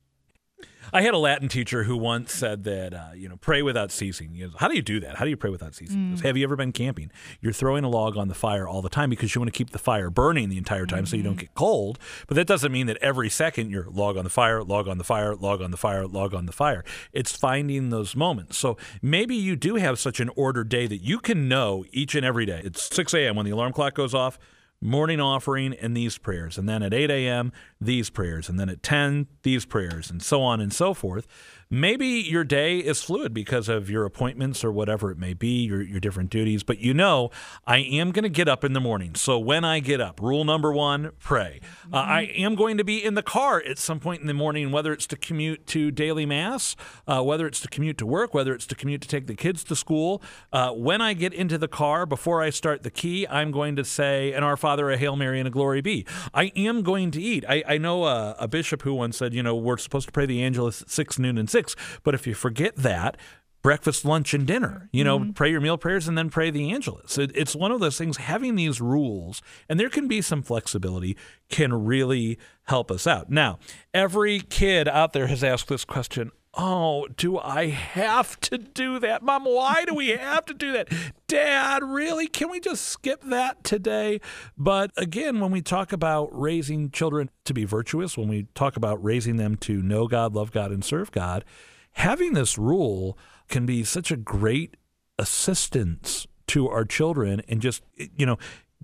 I 0.91 1.01
had 1.01 1.13
a 1.13 1.17
Latin 1.17 1.49
teacher 1.49 1.83
who 1.83 1.95
once 1.97 2.33
said 2.33 2.63
that, 2.63 2.93
uh, 2.93 3.09
you 3.15 3.29
know, 3.29 3.37
pray 3.37 3.61
without 3.61 3.91
ceasing. 3.91 4.35
Goes, 4.39 4.53
How 4.57 4.67
do 4.67 4.75
you 4.75 4.81
do 4.81 4.99
that? 5.01 5.15
How 5.17 5.25
do 5.25 5.29
you 5.29 5.37
pray 5.37 5.49
without 5.49 5.75
ceasing? 5.75 6.05
He 6.05 6.09
goes, 6.11 6.21
Have 6.21 6.37
you 6.37 6.43
ever 6.43 6.55
been 6.55 6.71
camping? 6.71 7.11
You're 7.41 7.53
throwing 7.53 7.83
a 7.83 7.89
log 7.89 8.17
on 8.17 8.27
the 8.27 8.33
fire 8.33 8.67
all 8.67 8.81
the 8.81 8.89
time 8.89 9.09
because 9.09 9.35
you 9.35 9.41
want 9.41 9.53
to 9.53 9.57
keep 9.57 9.69
the 9.69 9.79
fire 9.79 10.09
burning 10.09 10.49
the 10.49 10.57
entire 10.57 10.85
time 10.85 11.05
so 11.05 11.15
you 11.15 11.23
don't 11.23 11.37
get 11.37 11.53
cold. 11.53 11.99
But 12.27 12.35
that 12.35 12.47
doesn't 12.47 12.71
mean 12.71 12.87
that 12.87 12.97
every 13.01 13.29
second 13.29 13.69
you're 13.69 13.87
log 13.89 14.17
on 14.17 14.23
the 14.23 14.29
fire, 14.29 14.63
log 14.63 14.87
on 14.87 14.97
the 14.97 15.03
fire, 15.03 15.35
log 15.35 15.61
on 15.61 15.71
the 15.71 15.77
fire, 15.77 16.07
log 16.07 16.33
on 16.33 16.45
the 16.45 16.51
fire. 16.51 16.83
It's 17.13 17.35
finding 17.35 17.89
those 17.89 18.15
moments. 18.15 18.57
So 18.57 18.77
maybe 19.01 19.35
you 19.35 19.55
do 19.55 19.75
have 19.75 19.99
such 19.99 20.19
an 20.19 20.29
ordered 20.35 20.69
day 20.69 20.87
that 20.87 21.03
you 21.03 21.19
can 21.19 21.47
know 21.47 21.85
each 21.91 22.15
and 22.15 22.25
every 22.25 22.45
day. 22.45 22.61
It's 22.63 22.95
6 22.95 23.13
a.m. 23.13 23.35
when 23.35 23.45
the 23.45 23.51
alarm 23.51 23.73
clock 23.73 23.93
goes 23.93 24.13
off 24.13 24.39
morning 24.81 25.19
offering 25.19 25.73
and 25.73 25.95
these 25.95 26.17
prayers. 26.17 26.57
And 26.57 26.67
then 26.67 26.83
at 26.83 26.93
8 26.93 27.09
a.m 27.09 27.51
these 27.81 28.09
prayers. 28.09 28.49
And 28.49 28.59
then 28.59 28.69
at 28.69 28.83
10 28.83 29.27
these 29.43 29.65
prayers. 29.65 30.09
And 30.09 30.21
so 30.21 30.41
on 30.41 30.59
and 30.59 30.73
so 30.73 30.93
forth 30.93 31.27
maybe 31.71 32.07
your 32.07 32.43
day 32.43 32.79
is 32.79 33.03
fluid 33.03 33.31
because 33.31 33.69
of 33.69 33.91
your 33.91 34.03
appointments 34.03 34.63
or 34.63 34.71
whatever 34.71 35.11
it 35.11 35.19
may 35.19 35.35
be 35.35 35.63
your, 35.65 35.83
your 35.83 35.99
different 35.99 36.31
duties 36.31 36.63
but 36.63 36.79
you 36.79 36.95
know 36.95 37.29
i 37.67 37.77
am 37.77 38.09
going 38.09 38.23
to 38.23 38.29
get 38.29 38.47
up 38.47 38.63
in 38.63 38.73
the 38.73 38.79
morning. 38.79 39.13
So 39.13 39.37
when 39.37 39.63
i 39.63 39.79
get 39.79 40.01
up 40.01 40.19
rule 40.19 40.43
number 40.43 40.73
one 40.73 41.11
pray. 41.19 41.61
Uh, 41.93 41.97
i 41.97 42.21
am 42.35 42.55
going 42.55 42.77
to 42.77 42.83
be 42.83 43.03
in 43.03 43.13
the 43.13 43.21
car 43.21 43.61
at 43.61 43.77
some 43.77 43.99
point 43.99 44.19
in 44.19 44.25
the 44.25 44.33
morning 44.33 44.71
whether 44.71 44.91
it's 44.91 45.05
to 45.07 45.15
commute 45.15 45.67
to 45.67 45.91
daily 45.91 46.25
mass 46.25 46.75
uh, 47.05 47.21
whether 47.21 47.45
it's 47.45 47.59
to 47.59 47.67
commute 47.67 47.99
to 47.99 48.05
work 48.07 48.33
whether 48.33 48.51
it's 48.51 48.65
to 48.65 48.73
commute 48.73 49.01
to 49.01 49.07
take 49.07 49.27
the 49.27 49.35
kids 49.35 49.63
to 49.63 49.75
school. 49.75 50.23
Uh, 50.51 50.71
when 50.71 51.01
i 51.01 51.13
get 51.13 51.35
into 51.35 51.59
the 51.59 51.67
car 51.67 52.07
before 52.07 52.41
i 52.41 52.49
start 52.49 52.81
the 52.81 52.89
key 52.89 53.27
i'm 53.27 53.51
going 53.51 53.75
to 53.75 53.85
say 53.85 54.33
an 54.33 54.43
our 54.43 54.57
father 54.57 54.89
a 54.89 54.97
hail 54.97 55.15
mary 55.15 55.37
and 55.37 55.47
a 55.47 55.51
glory 55.51 55.81
be. 55.81 56.03
I 56.33 56.45
am 56.55 56.81
going 56.81 57.11
to 57.11 57.21
eat. 57.21 57.45
I, 57.47 57.63
I 57.67 57.77
know 57.77 58.05
a, 58.05 58.35
a 58.39 58.47
bishop 58.47 58.81
who 58.81 58.95
once 58.95 59.17
said 59.17 59.35
you 59.35 59.43
know 59.43 59.55
we're 59.55 59.77
supposed 59.77 60.07
to 60.07 60.11
pray 60.11 60.25
the 60.25 60.41
angelus 60.41 60.81
at 60.81 60.89
6 60.89 61.19
noon 61.19 61.37
and 61.37 61.47
6 61.47 61.58
but 62.03 62.13
if 62.13 62.27
you 62.27 62.33
forget 62.33 62.75
that 62.77 63.17
breakfast, 63.61 64.05
lunch, 64.05 64.33
and 64.33 64.47
dinner. 64.47 64.89
You 64.91 65.03
know, 65.03 65.19
mm-hmm. 65.19 65.31
pray 65.31 65.51
your 65.51 65.61
meal 65.61 65.77
prayers 65.77 66.07
and 66.07 66.17
then 66.17 66.29
pray 66.29 66.49
the 66.49 66.71
Angelus. 66.71 67.17
It, 67.17 67.31
it's 67.35 67.55
one 67.55 67.71
of 67.71 67.79
those 67.79 67.97
things, 67.97 68.17
having 68.17 68.55
these 68.55 68.79
rules, 68.79 69.41
and 69.67 69.79
there 69.79 69.89
can 69.89 70.07
be 70.07 70.21
some 70.21 70.41
flexibility, 70.41 71.17
can 71.49 71.85
really 71.85 72.37
help 72.63 72.91
us 72.91 73.05
out. 73.05 73.29
Now, 73.29 73.59
every 73.93 74.39
kid 74.39 74.87
out 74.87 75.13
there 75.13 75.27
has 75.27 75.43
asked 75.43 75.67
this 75.67 75.85
question. 75.85 76.31
Oh, 76.55 77.07
do 77.15 77.37
I 77.37 77.67
have 77.67 78.39
to 78.41 78.57
do 78.57 78.99
that? 78.99 79.21
Mom, 79.21 79.45
why 79.45 79.85
do 79.85 79.93
we 79.93 80.09
have 80.09 80.45
to 80.45 80.53
do 80.53 80.73
that? 80.73 80.91
Dad, 81.27 81.83
really? 81.83 82.27
Can 82.27 82.49
we 82.49 82.59
just 82.59 82.85
skip 82.85 83.21
that 83.25 83.63
today? 83.63 84.19
But 84.57 84.91
again, 84.97 85.39
when 85.39 85.51
we 85.51 85.61
talk 85.61 85.93
about 85.93 86.29
raising 86.31 86.89
children 86.89 87.29
to 87.45 87.53
be 87.53 87.65
virtuous, 87.65 88.17
when 88.17 88.27
we 88.27 88.47
talk 88.55 88.75
about 88.75 89.03
raising 89.03 89.37
them 89.37 89.57
to 89.57 89.81
know 89.81 90.07
God, 90.07 90.33
love 90.33 90.51
God, 90.51 90.71
and 90.71 90.83
serve 90.83 91.11
God, 91.11 91.45
having 91.93 92.33
this 92.33 92.57
rule 92.57 93.17
can 93.47 93.67
be 93.67 93.83
such 93.83 94.11
a 94.11 94.17
great 94.17 94.75
assistance 95.19 96.25
to 96.47 96.67
our 96.67 96.83
children 96.83 97.41
and 97.47 97.61
just 97.61 97.83
you 97.95 98.25
know 98.25 98.37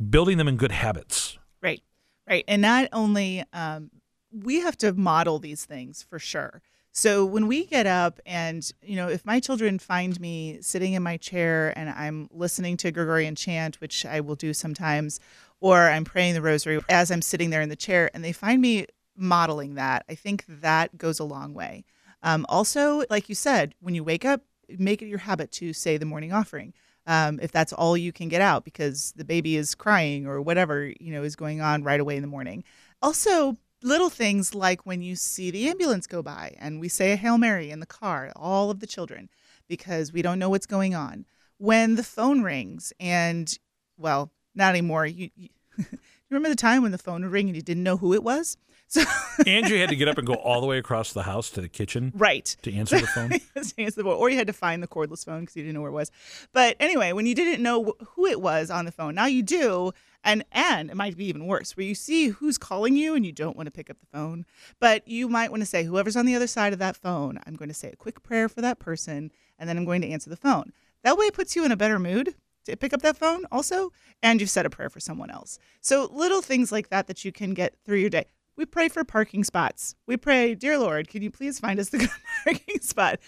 building 0.09 0.37
them 0.37 0.47
in 0.47 0.55
good 0.55 0.71
habits. 0.71 1.39
Right, 1.61 1.81
right, 2.29 2.43
and 2.47 2.61
not 2.61 2.89
only 2.93 3.43
um, 3.53 3.89
we 4.31 4.59
have 4.61 4.77
to 4.79 4.93
model 4.93 5.39
these 5.39 5.65
things 5.65 6.05
for 6.07 6.19
sure. 6.19 6.61
So 6.97 7.25
when 7.25 7.47
we 7.47 7.65
get 7.65 7.85
up 7.85 8.21
and, 8.25 8.71
you 8.81 8.95
know, 8.95 9.09
if 9.09 9.25
my 9.25 9.41
children 9.41 9.79
find 9.79 10.17
me 10.17 10.59
sitting 10.61 10.93
in 10.93 11.03
my 11.03 11.17
chair 11.17 11.77
and 11.77 11.89
I'm 11.89 12.29
listening 12.31 12.77
to 12.77 12.91
Gregorian 12.91 13.35
chant, 13.35 13.81
which 13.81 14.05
I 14.05 14.21
will 14.21 14.35
do 14.35 14.53
sometimes, 14.53 15.19
or 15.59 15.89
I'm 15.89 16.05
praying 16.05 16.35
the 16.35 16.41
rosary 16.41 16.79
as 16.87 17.11
I'm 17.11 17.21
sitting 17.21 17.49
there 17.49 17.61
in 17.61 17.67
the 17.67 17.75
chair 17.75 18.09
and 18.13 18.23
they 18.23 18.31
find 18.31 18.61
me 18.61 18.85
modeling 19.17 19.75
that, 19.75 20.05
I 20.07 20.15
think 20.15 20.45
that 20.47 20.97
goes 20.97 21.19
a 21.19 21.25
long 21.25 21.53
way. 21.53 21.83
Um, 22.23 22.45
also, 22.47 23.03
like 23.09 23.27
you 23.27 23.35
said, 23.35 23.75
when 23.81 23.93
you 23.93 24.05
wake 24.05 24.23
up, 24.23 24.43
make 24.69 25.01
it 25.01 25.07
your 25.07 25.19
habit 25.19 25.51
to 25.53 25.73
say 25.73 25.97
the 25.97 26.05
morning 26.05 26.31
offering. 26.31 26.73
Um, 27.07 27.41
if 27.41 27.51
that's 27.51 27.73
all 27.73 27.97
you 27.97 28.13
can 28.13 28.29
get 28.29 28.41
out 28.41 28.63
because 28.63 29.11
the 29.17 29.25
baby 29.25 29.57
is 29.57 29.75
crying 29.75 30.25
or 30.25 30.41
whatever 30.41 30.91
you 30.99 31.11
know 31.11 31.23
is 31.23 31.35
going 31.35 31.59
on 31.59 31.83
right 31.83 31.99
away 31.99 32.15
in 32.15 32.23
the 32.23 32.27
morning. 32.27 32.63
Also, 33.01 33.57
little 33.85 34.09
things 34.09 34.55
like 34.55 34.85
when 34.85 35.01
you 35.01 35.15
see 35.15 35.51
the 35.51 35.69
ambulance 35.69 36.07
go 36.07 36.21
by 36.21 36.55
and 36.59 36.79
we 36.79 36.89
say 36.89 37.11
a 37.11 37.15
Hail 37.15 37.37
Mary 37.37 37.69
in 37.69 37.79
the 37.79 37.85
car, 37.85 38.31
all 38.35 38.71
of 38.71 38.79
the 38.79 38.87
children, 38.87 39.29
because 39.67 40.11
we 40.11 40.21
don't 40.21 40.39
know 40.39 40.49
what's 40.49 40.65
going 40.65 40.95
on. 40.95 41.25
When 41.57 41.95
the 41.95 42.03
phone 42.03 42.41
rings 42.41 42.91
and, 42.99 43.57
well, 43.97 44.31
not 44.55 44.69
anymore. 44.71 45.05
You, 45.05 45.29
you, 45.35 45.49
you 45.77 45.87
remember 46.29 46.49
the 46.49 46.55
time 46.55 46.81
when 46.81 46.91
the 46.91 46.97
phone 46.97 47.21
would 47.21 47.31
ring 47.31 47.47
and 47.47 47.55
you 47.55 47.61
didn't 47.61 47.83
know 47.83 47.97
who 47.97 48.13
it 48.13 48.23
was? 48.23 48.57
So 48.87 49.03
Andrew 49.47 49.77
had 49.77 49.89
to 49.89 49.95
get 49.95 50.07
up 50.07 50.17
and 50.17 50.27
go 50.27 50.35
all 50.35 50.61
the 50.61 50.67
way 50.67 50.77
across 50.77 51.11
the 51.11 51.23
house 51.23 51.49
to 51.51 51.61
the 51.61 51.67
kitchen, 51.67 52.11
right, 52.15 52.45
to 52.61 52.73
answer 52.73 52.99
the 52.99 53.07
phone. 53.07 53.29
to 53.29 53.73
answer 53.77 53.95
the 53.95 54.03
phone, 54.03 54.13
or 54.17 54.29
you 54.29 54.37
had 54.37 54.47
to 54.47 54.53
find 54.53 54.81
the 54.81 54.87
cordless 54.87 55.25
phone 55.25 55.41
because 55.41 55.55
you 55.55 55.63
didn't 55.63 55.75
know 55.75 55.81
where 55.81 55.89
it 55.89 55.93
was. 55.93 56.11
But 56.53 56.75
anyway, 56.79 57.11
when 57.11 57.25
you 57.25 57.35
didn't 57.35 57.63
know 57.63 57.95
who 58.09 58.27
it 58.27 58.39
was 58.39 58.69
on 58.69 58.85
the 58.85 58.91
phone, 58.91 59.15
now 59.15 59.25
you 59.25 59.41
do, 59.41 59.91
and 60.25 60.43
and 60.51 60.89
it 60.89 60.97
might 60.97 61.15
be 61.15 61.25
even 61.25 61.47
worse, 61.47 61.77
where 61.77 61.85
you 61.85 61.95
see 61.95 62.27
who's 62.27 62.57
calling 62.57 62.97
you 62.97 63.15
and 63.15 63.25
you 63.25 63.31
don't 63.31 63.55
want 63.55 63.67
to 63.67 63.71
pick 63.71 63.89
up 63.89 63.99
the 64.01 64.07
phone, 64.07 64.45
but 64.81 65.07
you 65.07 65.29
might 65.29 65.51
want 65.51 65.61
to 65.61 65.65
say, 65.65 65.83
whoever's 65.83 66.17
on 66.17 66.25
the 66.25 66.35
other 66.35 66.47
side 66.47 66.73
of 66.73 66.79
that 66.79 66.97
phone, 66.97 67.39
I'm 67.45 67.55
going 67.55 67.69
to 67.69 67.75
say 67.75 67.91
a 67.91 67.95
quick 67.95 68.23
prayer 68.23 68.49
for 68.49 68.59
that 68.61 68.79
person, 68.79 69.31
and 69.57 69.69
then 69.69 69.77
I'm 69.77 69.85
going 69.85 70.01
to 70.01 70.09
answer 70.09 70.29
the 70.29 70.35
phone. 70.35 70.73
That 71.03 71.17
way, 71.17 71.27
it 71.27 71.33
puts 71.33 71.55
you 71.55 71.63
in 71.63 71.71
a 71.71 71.77
better 71.77 71.99
mood 71.99 72.35
to 72.65 72.75
pick 72.75 72.93
up 72.93 73.01
that 73.03 73.17
phone 73.17 73.45
also, 73.51 73.91
and 74.21 74.41
you've 74.41 74.49
said 74.49 74.65
a 74.65 74.69
prayer 74.69 74.89
for 74.89 74.99
someone 74.99 75.29
else. 75.29 75.59
So 75.81 76.09
little 76.11 76.41
things 76.41 76.71
like 76.71 76.89
that 76.89 77.07
that 77.07 77.23
you 77.23 77.31
can 77.31 77.53
get 77.53 77.75
through 77.85 77.99
your 77.99 78.09
day. 78.09 78.25
We 78.57 78.65
pray 78.65 78.87
for 78.87 79.03
parking 79.03 79.43
spots. 79.43 79.95
We 80.07 80.15
pray, 80.15 80.55
dear 80.55 80.77
Lord, 80.77 81.09
can 81.09 81.21
you 81.21 81.29
please 81.29 81.59
find 81.59 81.79
us 81.79 81.89
the 81.89 81.97
good 81.97 82.09
parking 82.45 82.79
spot? 82.79 83.19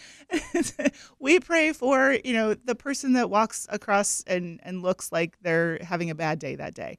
we 1.19 1.39
pray 1.39 1.74
for, 1.74 2.17
you 2.24 2.34
know, 2.34 2.53
the 2.53 2.75
person 2.75 3.13
that 3.13 3.29
walks 3.29 3.67
across 3.69 4.24
and, 4.25 4.62
and 4.63 4.81
looks 4.81 5.12
like 5.12 5.38
they're 5.41 5.79
having 5.81 6.10
a 6.10 6.15
bad 6.15 6.39
day 6.39 6.55
that 6.55 6.74
day. 6.74 6.98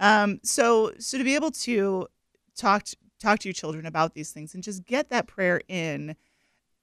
Um, 0.00 0.40
so, 0.42 0.92
so 0.98 1.18
to 1.18 1.24
be 1.24 1.36
able 1.36 1.52
to 1.52 2.08
talk 2.56 2.82
to, 2.84 2.96
talk 3.20 3.38
to 3.40 3.48
your 3.48 3.54
children 3.54 3.86
about 3.86 4.14
these 4.14 4.32
things 4.32 4.54
and 4.54 4.62
just 4.62 4.84
get 4.84 5.10
that 5.10 5.28
prayer 5.28 5.60
in, 5.68 6.16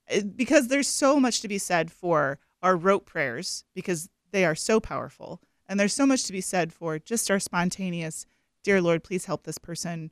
eh, 0.08 0.22
because 0.22 0.68
there's 0.68 0.88
so 0.88 1.20
much 1.20 1.42
to 1.42 1.48
be 1.48 1.58
said 1.58 1.90
for 1.90 2.38
our 2.62 2.76
rote 2.76 3.04
prayers 3.04 3.64
because 3.74 4.08
they 4.32 4.44
are 4.44 4.54
so 4.54 4.80
powerful, 4.80 5.40
and 5.68 5.78
there's 5.78 5.94
so 5.94 6.06
much 6.06 6.24
to 6.24 6.32
be 6.32 6.40
said 6.40 6.72
for 6.72 6.98
just 6.98 7.30
our 7.30 7.38
spontaneous, 7.38 8.26
dear 8.62 8.80
Lord, 8.80 9.04
please 9.04 9.26
help 9.26 9.44
this 9.44 9.58
person 9.58 10.10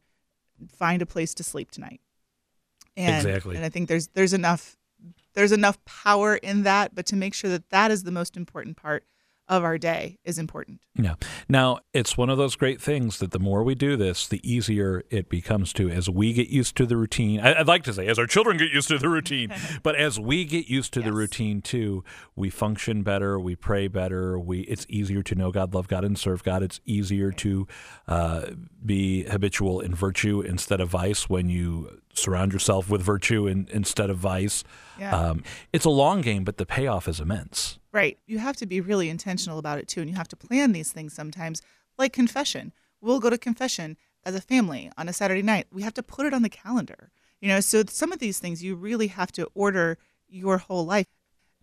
find 0.69 1.03
a 1.03 1.07
place 1.07 1.35
to 1.35 1.45
sleep 1.45 1.71
tonight. 1.71 2.01
And, 2.97 3.27
exactly. 3.27 3.57
And 3.57 3.65
I 3.65 3.69
think 3.69 3.89
there's 3.89 4.09
there's 4.09 4.33
enough 4.33 4.77
there's 5.35 5.53
enough 5.53 5.85
power 5.85 6.37
in 6.37 6.63
that, 6.63 6.95
but 6.95 7.07
to 7.07 7.17
make 7.17 7.35
sure 7.35 7.51
that 7.51 7.71
that 7.71 7.91
is 7.91 8.05
the 8.05 8.13
most 8.13 8.37
important 8.37 8.77
part 8.77 9.05
of 9.49 9.63
our 9.63 9.77
day 9.77 10.19
is 10.25 10.39
important. 10.39 10.81
Yeah. 10.95 11.15
Now, 11.49 11.81
it's 11.93 12.17
one 12.17 12.31
of 12.31 12.39
those 12.39 12.57
great 12.57 12.81
things 12.81 13.19
that 13.19 13.33
the 13.33 13.39
more 13.39 13.63
we 13.63 13.75
do 13.75 13.97
this, 13.97 14.27
the 14.27 14.41
easier 14.49 15.05
it 15.11 15.29
becomes 15.29 15.73
to 15.75 15.91
as 15.91 16.09
we 16.09 16.33
get 16.33 16.49
used 16.49 16.77
to 16.77 16.87
the 16.87 16.97
routine. 16.97 17.41
I'd 17.41 17.67
like 17.67 17.83
to 17.85 17.93
say 17.93 18.07
as 18.07 18.19
our 18.19 18.27
children 18.27 18.57
get 18.57 18.71
used 18.71 18.89
to 18.89 18.99
the 18.99 19.09
routine, 19.09 19.53
but 19.83 19.97
as 19.97 20.19
we 20.19 20.45
get 20.45 20.69
used 20.69 20.95
to 20.95 21.01
yes. 21.01 21.09
the 21.09 21.13
routine 21.13 21.61
too, 21.61 22.05
we 22.35 22.49
function 22.49 23.03
better, 23.03 23.39
we 23.39 23.55
pray 23.55 23.87
better, 23.87 24.39
we 24.39 24.61
it's 24.63 24.87
easier 24.89 25.23
to 25.23 25.35
know 25.35 25.51
God, 25.51 25.75
love 25.75 25.89
God 25.89 26.05
and 26.05 26.19
serve 26.19 26.43
God. 26.43 26.63
It's 26.63 26.81
easier 26.87 27.31
to 27.33 27.67
uh, 28.09 28.47
be 28.85 29.25
habitual 29.25 29.81
in 29.81 29.95
virtue 29.95 30.41
instead 30.41 30.81
of 30.81 30.89
vice 30.89 31.29
when 31.29 31.51
you 31.51 32.01
surround 32.15 32.53
yourself 32.53 32.89
with 32.89 33.03
virtue 33.03 33.47
in, 33.47 33.69
instead 33.73 34.09
of 34.09 34.17
vice. 34.17 34.65
Yeah. 34.99 35.17
Um, 35.17 35.45
it's 35.73 35.85
a 35.85 35.91
long 35.91 36.21
game, 36.21 36.45
but 36.45 36.57
the 36.57 36.67
payoff 36.67 37.09
is 37.09 37.21
immense. 37.21 37.79
Right. 37.93 38.19
You 38.27 38.39
have 38.39 38.57
to 38.57 38.67
be 38.67 38.81
really 38.81 39.09
intentional 39.09 39.59
about 39.59 39.79
it 39.79 39.89
too, 39.89 40.01
and 40.01 40.11
you 40.11 40.17
have 40.17 40.29
to 40.29 40.37
plan 40.37 40.73
these 40.73 40.93
things 40.93 41.13
sometimes, 41.13 41.63
like 41.99 42.13
confession. 42.13 42.73
We'll 43.01 43.21
go 43.21 43.31
to 43.31 43.39
confession 43.39 43.97
as 44.25 44.35
a 44.35 44.41
family 44.41 44.91
on 44.97 45.09
a 45.09 45.13
Saturday 45.13 45.43
night. 45.43 45.67
We 45.73 45.83
have 45.83 45.95
to 45.95 46.03
put 46.03 46.27
it 46.27 46.35
on 46.35 46.43
the 46.43 46.49
calendar. 46.49 47.11
You 47.41 47.49
know, 47.49 47.61
so 47.61 47.83
some 47.87 48.13
of 48.13 48.19
these 48.21 48.39
things 48.39 48.63
you 48.63 48.75
really 48.75 49.09
have 49.09 49.31
to 49.33 49.49
order 49.55 49.99
your 50.29 50.59
whole 50.59 50.87
life. 50.87 51.07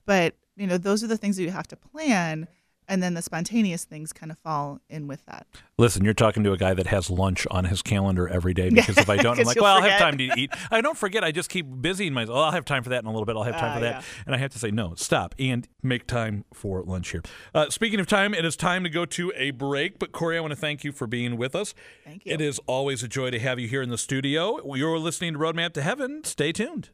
But, 0.06 0.36
you 0.56 0.68
know, 0.68 0.78
those 0.78 1.04
are 1.04 1.08
the 1.08 1.18
things 1.18 1.38
that 1.38 1.44
you 1.44 1.52
have 1.52 1.68
to 1.70 1.76
plan 1.76 2.48
and 2.92 3.02
then 3.02 3.14
the 3.14 3.22
spontaneous 3.22 3.86
things 3.86 4.12
kind 4.12 4.34
of 4.34 4.38
fall 4.40 4.82
in 4.90 5.08
with 5.08 5.26
that. 5.26 5.48
Listen, 5.78 6.04
you're 6.04 6.14
talking 6.14 6.44
to 6.44 6.52
a 6.52 6.58
guy 6.58 6.74
that 6.74 6.88
has 6.88 7.10
lunch 7.10 7.48
on 7.50 7.64
his 7.64 7.82
calendar 7.82 8.28
every 8.28 8.54
day 8.54 8.70
because 8.74 8.98
if 8.98 9.10
I 9.10 9.16
don't, 9.16 9.40
I'm 9.40 9.46
like, 9.46 9.56
well, 9.56 9.78
I'll 9.78 9.82
have 9.82 9.98
time 9.98 10.18
to 10.18 10.30
eat. 10.38 10.52
I 10.70 10.82
don't 10.82 10.98
forget. 10.98 11.24
I 11.24 11.32
just 11.32 11.50
keep 11.50 11.66
busying 11.66 12.12
myself. 12.12 12.38
Oh, 12.38 12.42
I'll 12.42 12.52
have 12.52 12.66
time 12.66 12.84
for 12.84 12.90
that 12.90 13.02
in 13.02 13.06
a 13.06 13.10
little 13.10 13.26
bit. 13.26 13.38
I'll 13.38 13.44
have 13.44 13.56
time 13.56 13.72
uh, 13.72 13.76
for 13.76 13.80
that. 13.80 13.94
Yeah. 13.94 14.24
And 14.26 14.36
I 14.36 14.38
have 14.40 14.52
to 14.52 14.60
say, 14.60 14.72
no, 14.72 14.94
stop 14.96 15.34
and 15.40 15.70
make 15.82 16.06
time 16.06 16.44
for 16.54 16.84
lunch 16.84 17.12
here. 17.12 17.24
Uh, 17.56 17.70
speaking 17.70 18.02
of 18.02 18.08
time, 18.08 18.34
it 18.34 18.44
is 18.44 18.58
time 18.58 18.84
to 18.84 18.90
go 18.90 19.06
to 19.06 19.32
a 19.38 19.52
break. 19.52 19.98
But 19.98 20.12
Cory, 20.12 20.38
I 20.38 20.42
want 20.42 20.52
to 20.52 20.60
thank 20.60 20.84
you 20.84 20.92
for 20.92 21.08
being 21.08 21.38
with 21.38 21.56
us. 21.56 21.74
Thank 22.04 22.26
you. 22.26 22.34
It 22.34 22.42
is 22.42 22.60
always 22.68 23.04
a 23.04 23.08
joy 23.08 23.32
to 23.32 23.40
have 23.40 23.58
you 23.58 23.70
here 23.70 23.82
in 23.82 23.90
the 23.90 23.98
studio. 23.98 24.76
You're 24.76 25.00
listening 25.00 25.34
to 25.34 25.40
Roadmap 25.40 25.72
to 25.74 25.82
Heaven. 25.82 26.26
Stay 26.26 26.52
tuned. 26.52 26.90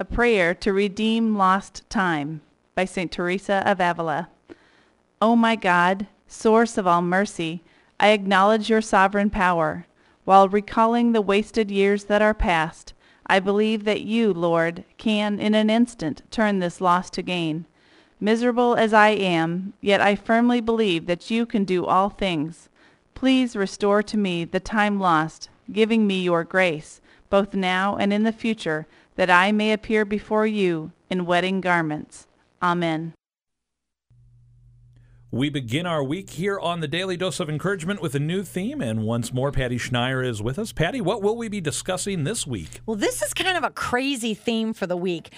A 0.00 0.04
prayer 0.04 0.52
to 0.56 0.72
redeem 0.72 1.36
lost 1.36 1.88
time 1.88 2.40
by 2.74 2.84
St. 2.84 3.10
Teresa 3.10 3.62
of 3.64 3.80
Avila. 3.80 4.28
O 5.20 5.34
my 5.34 5.56
God, 5.56 6.06
source 6.28 6.78
of 6.78 6.86
all 6.86 7.02
mercy, 7.02 7.64
I 7.98 8.10
acknowledge 8.10 8.70
your 8.70 8.80
sovereign 8.80 9.30
power. 9.30 9.86
While 10.24 10.48
recalling 10.48 11.10
the 11.10 11.20
wasted 11.20 11.70
years 11.70 12.04
that 12.04 12.22
are 12.22 12.34
past, 12.34 12.92
I 13.26 13.40
believe 13.40 13.84
that 13.84 14.02
you, 14.02 14.32
Lord, 14.32 14.84
can 14.96 15.40
in 15.40 15.54
an 15.54 15.70
instant 15.70 16.22
turn 16.30 16.60
this 16.60 16.80
loss 16.80 17.10
to 17.10 17.22
gain. 17.22 17.66
Miserable 18.20 18.76
as 18.76 18.92
I 18.92 19.08
am, 19.08 19.72
yet 19.80 20.00
I 20.00 20.14
firmly 20.14 20.60
believe 20.60 21.06
that 21.06 21.30
you 21.30 21.46
can 21.46 21.64
do 21.64 21.84
all 21.84 22.10
things. 22.10 22.68
Please 23.14 23.56
restore 23.56 24.04
to 24.04 24.16
me 24.16 24.44
the 24.44 24.60
time 24.60 25.00
lost, 25.00 25.48
giving 25.72 26.06
me 26.06 26.22
your 26.22 26.44
grace, 26.44 27.00
both 27.28 27.54
now 27.54 27.96
and 27.96 28.12
in 28.12 28.22
the 28.22 28.32
future, 28.32 28.86
that 29.16 29.30
I 29.30 29.50
may 29.50 29.72
appear 29.72 30.04
before 30.04 30.46
you 30.46 30.92
in 31.10 31.26
wedding 31.26 31.60
garments. 31.60 32.28
Amen. 32.62 33.14
We 35.30 35.50
begin 35.50 35.84
our 35.84 36.02
week 36.02 36.30
here 36.30 36.58
on 36.58 36.80
the 36.80 36.88
Daily 36.88 37.14
Dose 37.14 37.38
of 37.38 37.50
Encouragement 37.50 38.00
with 38.00 38.14
a 38.14 38.18
new 38.18 38.42
theme, 38.42 38.80
and 38.80 39.02
once 39.02 39.30
more, 39.30 39.52
Patty 39.52 39.76
Schneier 39.76 40.26
is 40.26 40.40
with 40.40 40.58
us. 40.58 40.72
Patty, 40.72 41.02
what 41.02 41.20
will 41.20 41.36
we 41.36 41.48
be 41.50 41.60
discussing 41.60 42.24
this 42.24 42.46
week? 42.46 42.80
Well, 42.86 42.96
this 42.96 43.20
is 43.20 43.34
kind 43.34 43.54
of 43.54 43.62
a 43.62 43.68
crazy 43.68 44.32
theme 44.32 44.72
for 44.72 44.86
the 44.86 44.96
week. 44.96 45.34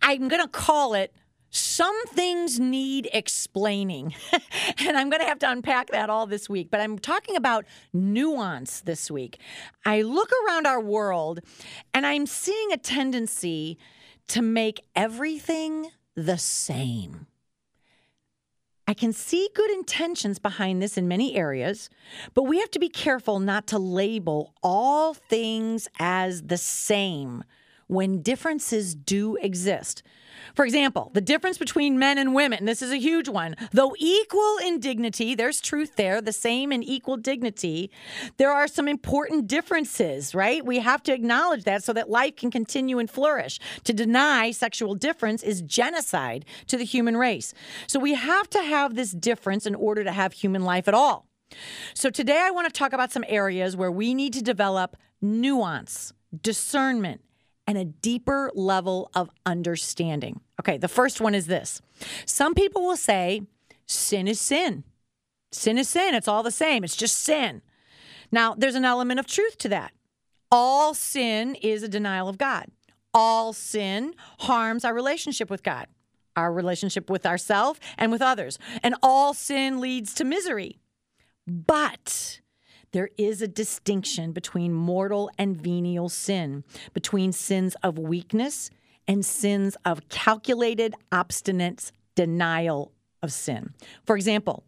I'm 0.00 0.28
going 0.28 0.40
to 0.40 0.48
call 0.48 0.94
it 0.94 1.12
Some 1.50 1.94
Things 2.06 2.58
Need 2.58 3.10
Explaining. 3.12 4.14
and 4.78 4.96
I'm 4.96 5.10
going 5.10 5.20
to 5.20 5.28
have 5.28 5.40
to 5.40 5.50
unpack 5.50 5.90
that 5.90 6.08
all 6.08 6.26
this 6.26 6.48
week. 6.48 6.70
But 6.70 6.80
I'm 6.80 6.98
talking 6.98 7.36
about 7.36 7.66
nuance 7.92 8.80
this 8.80 9.10
week. 9.10 9.38
I 9.84 10.00
look 10.00 10.30
around 10.46 10.66
our 10.66 10.80
world 10.80 11.40
and 11.92 12.06
I'm 12.06 12.24
seeing 12.24 12.72
a 12.72 12.78
tendency 12.78 13.76
to 14.28 14.40
make 14.40 14.80
everything 14.96 15.90
the 16.14 16.38
same. 16.38 17.26
I 18.88 18.94
can 18.94 19.12
see 19.12 19.50
good 19.54 19.70
intentions 19.70 20.38
behind 20.38 20.80
this 20.80 20.96
in 20.96 21.06
many 21.06 21.36
areas, 21.36 21.90
but 22.32 22.44
we 22.44 22.58
have 22.58 22.70
to 22.70 22.78
be 22.78 22.88
careful 22.88 23.38
not 23.38 23.66
to 23.66 23.78
label 23.78 24.54
all 24.62 25.12
things 25.12 25.88
as 25.98 26.44
the 26.44 26.56
same 26.56 27.44
when 27.88 28.22
differences 28.22 28.94
do 28.94 29.36
exist. 29.36 30.02
For 30.54 30.64
example, 30.64 31.10
the 31.14 31.20
difference 31.20 31.58
between 31.58 31.98
men 31.98 32.18
and 32.18 32.34
women, 32.34 32.64
this 32.64 32.82
is 32.82 32.90
a 32.90 32.96
huge 32.96 33.28
one. 33.28 33.54
Though 33.72 33.94
equal 33.98 34.56
in 34.64 34.80
dignity, 34.80 35.34
there's 35.34 35.60
truth 35.60 35.96
there, 35.96 36.20
the 36.20 36.32
same 36.32 36.72
in 36.72 36.82
equal 36.82 37.16
dignity, 37.16 37.90
there 38.36 38.52
are 38.52 38.68
some 38.68 38.88
important 38.88 39.46
differences, 39.46 40.34
right? 40.34 40.64
We 40.64 40.78
have 40.78 41.02
to 41.04 41.12
acknowledge 41.12 41.64
that 41.64 41.84
so 41.84 41.92
that 41.92 42.10
life 42.10 42.36
can 42.36 42.50
continue 42.50 42.98
and 42.98 43.10
flourish. 43.10 43.58
To 43.84 43.92
deny 43.92 44.50
sexual 44.50 44.94
difference 44.94 45.42
is 45.42 45.62
genocide 45.62 46.44
to 46.68 46.76
the 46.76 46.84
human 46.84 47.16
race. 47.16 47.54
So 47.86 47.98
we 47.98 48.14
have 48.14 48.48
to 48.50 48.62
have 48.62 48.94
this 48.94 49.12
difference 49.12 49.66
in 49.66 49.74
order 49.74 50.04
to 50.04 50.12
have 50.12 50.32
human 50.32 50.62
life 50.62 50.88
at 50.88 50.94
all. 50.94 51.26
So 51.94 52.10
today 52.10 52.40
I 52.40 52.50
want 52.50 52.66
to 52.66 52.72
talk 52.72 52.92
about 52.92 53.12
some 53.12 53.24
areas 53.26 53.76
where 53.76 53.90
we 53.90 54.12
need 54.12 54.34
to 54.34 54.42
develop 54.42 54.96
nuance, 55.20 56.12
discernment, 56.42 57.22
and 57.68 57.76
a 57.76 57.84
deeper 57.84 58.50
level 58.54 59.10
of 59.14 59.30
understanding. 59.44 60.40
Okay, 60.58 60.78
the 60.78 60.88
first 60.88 61.20
one 61.20 61.34
is 61.34 61.46
this 61.46 61.80
some 62.24 62.54
people 62.54 62.82
will 62.82 62.96
say, 62.96 63.42
sin 63.86 64.26
is 64.26 64.40
sin. 64.40 64.82
Sin 65.52 65.78
is 65.78 65.88
sin. 65.88 66.14
It's 66.14 66.28
all 66.28 66.42
the 66.42 66.50
same. 66.50 66.82
It's 66.82 66.96
just 66.96 67.20
sin. 67.20 67.62
Now, 68.32 68.54
there's 68.54 68.74
an 68.74 68.84
element 68.84 69.20
of 69.20 69.26
truth 69.26 69.58
to 69.58 69.68
that. 69.68 69.92
All 70.50 70.94
sin 70.94 71.54
is 71.56 71.82
a 71.82 71.88
denial 71.88 72.28
of 72.28 72.38
God. 72.38 72.66
All 73.14 73.52
sin 73.52 74.14
harms 74.40 74.84
our 74.84 74.94
relationship 74.94 75.50
with 75.50 75.62
God, 75.62 75.86
our 76.36 76.52
relationship 76.52 77.10
with 77.10 77.24
ourselves 77.26 77.80
and 77.96 78.10
with 78.12 78.22
others. 78.22 78.58
And 78.82 78.94
all 79.02 79.34
sin 79.34 79.80
leads 79.80 80.14
to 80.14 80.24
misery. 80.24 80.78
But 81.46 82.40
there 82.92 83.10
is 83.18 83.42
a 83.42 83.48
distinction 83.48 84.32
between 84.32 84.72
mortal 84.72 85.30
and 85.38 85.56
venial 85.56 86.08
sin, 86.08 86.64
between 86.94 87.32
sins 87.32 87.76
of 87.82 87.98
weakness 87.98 88.70
and 89.06 89.24
sins 89.24 89.76
of 89.84 90.08
calculated, 90.08 90.94
obstinate 91.12 91.92
denial 92.14 92.92
of 93.22 93.32
sin. 93.32 93.74
For 94.04 94.16
example, 94.16 94.64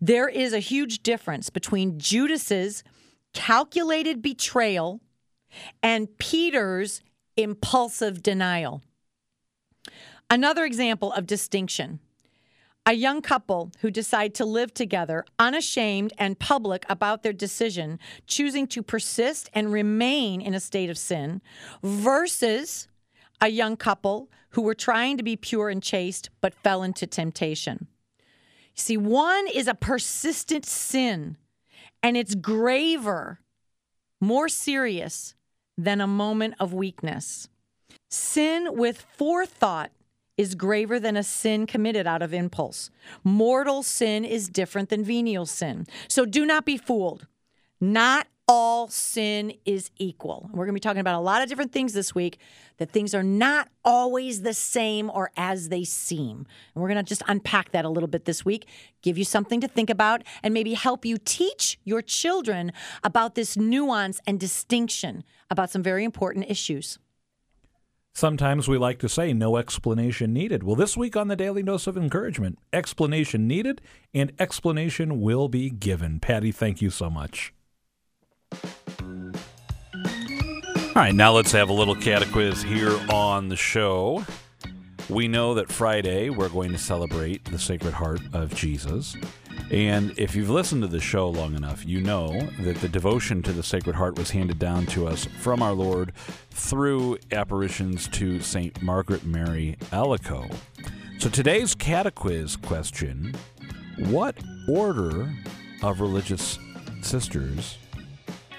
there 0.00 0.28
is 0.28 0.52
a 0.52 0.58
huge 0.58 1.02
difference 1.02 1.50
between 1.50 1.98
Judas's 1.98 2.84
calculated 3.32 4.22
betrayal 4.22 5.00
and 5.82 6.18
Peter's 6.18 7.02
impulsive 7.36 8.22
denial. 8.22 8.82
Another 10.30 10.64
example 10.64 11.12
of 11.12 11.26
distinction 11.26 12.00
a 12.86 12.92
young 12.92 13.22
couple 13.22 13.72
who 13.80 13.90
decide 13.90 14.34
to 14.34 14.44
live 14.44 14.74
together, 14.74 15.24
unashamed 15.38 16.12
and 16.18 16.38
public 16.38 16.84
about 16.88 17.22
their 17.22 17.32
decision, 17.32 17.98
choosing 18.26 18.66
to 18.66 18.82
persist 18.82 19.48
and 19.54 19.72
remain 19.72 20.40
in 20.40 20.52
a 20.52 20.60
state 20.60 20.90
of 20.90 20.98
sin, 20.98 21.40
versus 21.82 22.88
a 23.40 23.48
young 23.48 23.76
couple 23.76 24.30
who 24.50 24.62
were 24.62 24.74
trying 24.74 25.16
to 25.16 25.22
be 25.22 25.36
pure 25.36 25.68
and 25.68 25.82
chaste 25.82 26.28
but 26.40 26.54
fell 26.54 26.82
into 26.82 27.06
temptation. 27.06 27.88
See, 28.74 28.96
one 28.96 29.46
is 29.48 29.66
a 29.66 29.74
persistent 29.74 30.66
sin, 30.66 31.36
and 32.02 32.16
it's 32.16 32.34
graver, 32.34 33.40
more 34.20 34.48
serious 34.48 35.34
than 35.78 36.00
a 36.00 36.06
moment 36.06 36.54
of 36.60 36.74
weakness. 36.74 37.48
Sin 38.10 38.68
with 38.76 39.00
forethought 39.16 39.90
is 40.36 40.54
graver 40.54 40.98
than 40.98 41.16
a 41.16 41.22
sin 41.22 41.66
committed 41.66 42.06
out 42.06 42.22
of 42.22 42.34
impulse. 42.34 42.90
Mortal 43.22 43.82
sin 43.82 44.24
is 44.24 44.48
different 44.48 44.88
than 44.88 45.04
venial 45.04 45.46
sin. 45.46 45.86
So 46.08 46.24
do 46.24 46.44
not 46.44 46.64
be 46.64 46.76
fooled. 46.76 47.26
Not 47.80 48.26
all 48.46 48.88
sin 48.88 49.54
is 49.64 49.90
equal. 49.96 50.50
We're 50.52 50.66
going 50.66 50.74
to 50.74 50.74
be 50.74 50.80
talking 50.80 51.00
about 51.00 51.18
a 51.18 51.20
lot 51.20 51.42
of 51.42 51.48
different 51.48 51.72
things 51.72 51.94
this 51.94 52.14
week, 52.14 52.38
that 52.76 52.90
things 52.90 53.14
are 53.14 53.22
not 53.22 53.68
always 53.84 54.42
the 54.42 54.52
same 54.52 55.10
or 55.10 55.30
as 55.36 55.70
they 55.70 55.84
seem. 55.84 56.46
And 56.74 56.82
we're 56.82 56.88
going 56.88 57.02
to 57.02 57.08
just 57.08 57.22
unpack 57.26 57.72
that 57.72 57.86
a 57.86 57.88
little 57.88 58.08
bit 58.08 58.26
this 58.26 58.44
week, 58.44 58.68
give 59.00 59.16
you 59.16 59.24
something 59.24 59.60
to 59.62 59.68
think 59.68 59.88
about, 59.88 60.24
and 60.42 60.52
maybe 60.52 60.74
help 60.74 61.06
you 61.06 61.16
teach 61.16 61.78
your 61.84 62.02
children 62.02 62.72
about 63.02 63.34
this 63.34 63.56
nuance 63.56 64.20
and 64.26 64.38
distinction 64.38 65.24
about 65.50 65.70
some 65.70 65.82
very 65.82 66.04
important 66.04 66.50
issues. 66.50 66.98
Sometimes 68.16 68.68
we 68.68 68.78
like 68.78 69.00
to 69.00 69.08
say 69.08 69.32
no 69.32 69.56
explanation 69.56 70.32
needed. 70.32 70.62
Well, 70.62 70.76
this 70.76 70.96
week 70.96 71.16
on 71.16 71.26
the 71.26 71.34
Daily 71.34 71.64
Dose 71.64 71.88
of 71.88 71.96
Encouragement, 71.96 72.60
explanation 72.72 73.48
needed 73.48 73.82
and 74.14 74.32
explanation 74.38 75.20
will 75.20 75.48
be 75.48 75.68
given. 75.68 76.20
Patty, 76.20 76.52
thank 76.52 76.80
you 76.80 76.90
so 76.90 77.10
much. 77.10 77.52
All 78.52 78.60
right, 80.94 81.12
now 81.12 81.32
let's 81.32 81.50
have 81.50 81.68
a 81.68 81.72
little 81.72 81.96
catequiz 81.96 82.62
here 82.62 82.96
on 83.10 83.48
the 83.48 83.56
show. 83.56 84.24
We 85.08 85.26
know 85.26 85.54
that 85.54 85.72
Friday 85.72 86.30
we're 86.30 86.48
going 86.48 86.70
to 86.70 86.78
celebrate 86.78 87.44
the 87.46 87.58
Sacred 87.58 87.94
Heart 87.94 88.20
of 88.32 88.54
Jesus. 88.54 89.16
And 89.70 90.16
if 90.18 90.36
you've 90.36 90.50
listened 90.50 90.82
to 90.82 90.88
the 90.88 91.00
show 91.00 91.28
long 91.28 91.54
enough, 91.54 91.86
you 91.86 92.00
know 92.00 92.38
that 92.60 92.76
the 92.76 92.88
devotion 92.88 93.42
to 93.42 93.52
the 93.52 93.62
Sacred 93.62 93.96
Heart 93.96 94.18
was 94.18 94.30
handed 94.30 94.58
down 94.58 94.86
to 94.86 95.08
us 95.08 95.24
from 95.24 95.62
our 95.62 95.72
Lord 95.72 96.12
through 96.50 97.18
apparitions 97.32 98.06
to 98.08 98.40
St. 98.40 98.82
Margaret 98.82 99.24
Mary 99.24 99.76
Alacoque. 99.90 100.54
So 101.18 101.30
today's 101.30 101.74
catequiz 101.74 102.56
question 102.60 103.34
What 103.98 104.36
order 104.68 105.32
of 105.82 106.00
religious 106.00 106.58
sisters 107.00 107.78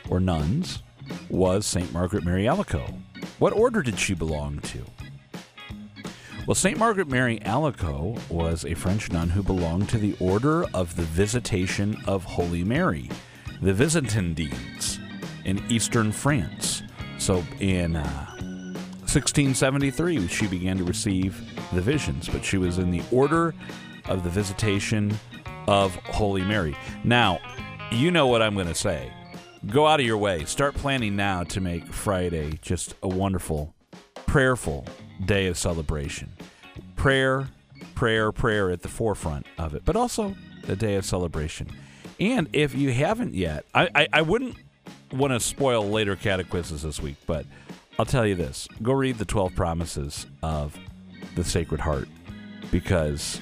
or 0.09 0.19
nuns 0.19 0.81
was 1.29 1.65
St. 1.65 1.93
Margaret 1.93 2.23
Mary 2.23 2.45
Alacoque? 2.45 2.99
What 3.37 3.53
order 3.53 3.81
did 3.81 3.99
she 3.99 4.15
belong 4.15 4.59
to? 4.59 4.83
Well, 6.47 6.53
St. 6.53 6.77
Margaret 6.77 7.07
Mary 7.07 7.39
Alacoque 7.39 8.29
was 8.29 8.65
a 8.65 8.75
French 8.75 9.11
nun 9.11 9.29
who 9.29 9.41
belonged 9.41 9.89
to 9.89 9.97
the 9.97 10.15
Order 10.19 10.65
of 10.75 10.95
the 10.95 11.01
Visitation 11.01 11.97
of 12.05 12.23
Holy 12.23 12.63
Mary, 12.63 13.09
the 13.63 13.73
Visitandines, 13.73 14.99
in 15.43 15.63
eastern 15.71 16.11
France. 16.11 16.83
So 17.17 17.43
in 17.59 17.95
uh, 17.95 18.35
1673, 19.01 20.27
she 20.27 20.45
began 20.45 20.77
to 20.77 20.83
receive 20.83 21.35
the 21.73 21.81
visions, 21.81 22.29
but 22.29 22.45
she 22.45 22.59
was 22.59 22.77
in 22.77 22.91
the 22.91 23.01
Order 23.11 23.55
of 24.07 24.23
the 24.23 24.29
Visitation 24.29 25.17
of 25.67 25.95
Holy 25.95 26.43
Mary. 26.43 26.77
Now, 27.03 27.39
you 27.91 28.11
know 28.11 28.27
what 28.27 28.43
I'm 28.43 28.53
going 28.53 28.67
to 28.67 28.75
say. 28.75 29.11
Go 29.65 29.87
out 29.87 29.99
of 29.99 30.05
your 30.05 30.19
way. 30.19 30.45
Start 30.45 30.75
planning 30.75 31.15
now 31.15 31.43
to 31.45 31.59
make 31.59 31.87
Friday 31.87 32.59
just 32.61 32.93
a 33.01 33.07
wonderful, 33.07 33.73
prayerful 34.27 34.85
day 35.23 35.47
of 35.47 35.57
celebration. 35.57 36.31
Prayer, 36.95 37.47
prayer, 37.93 38.31
prayer 38.31 38.71
at 38.71 38.81
the 38.81 38.87
forefront 38.87 39.45
of 39.57 39.75
it, 39.75 39.83
but 39.85 39.95
also 39.95 40.35
a 40.67 40.75
day 40.75 40.95
of 40.95 41.05
celebration. 41.05 41.69
And 42.19 42.47
if 42.53 42.75
you 42.75 42.91
haven't 42.91 43.33
yet, 43.33 43.65
I, 43.73 43.89
I, 43.93 44.07
I 44.13 44.21
wouldn't 44.21 44.55
want 45.11 45.33
to 45.33 45.39
spoil 45.39 45.87
later 45.87 46.15
catechises 46.15 46.81
this 46.81 47.01
week, 47.01 47.15
but 47.25 47.45
I'll 47.97 48.05
tell 48.05 48.25
you 48.25 48.35
this 48.35 48.67
go 48.81 48.93
read 48.93 49.17
the 49.17 49.25
12 49.25 49.55
promises 49.55 50.25
of 50.43 50.77
the 51.35 51.43
Sacred 51.43 51.81
Heart 51.81 52.07
because 52.71 53.41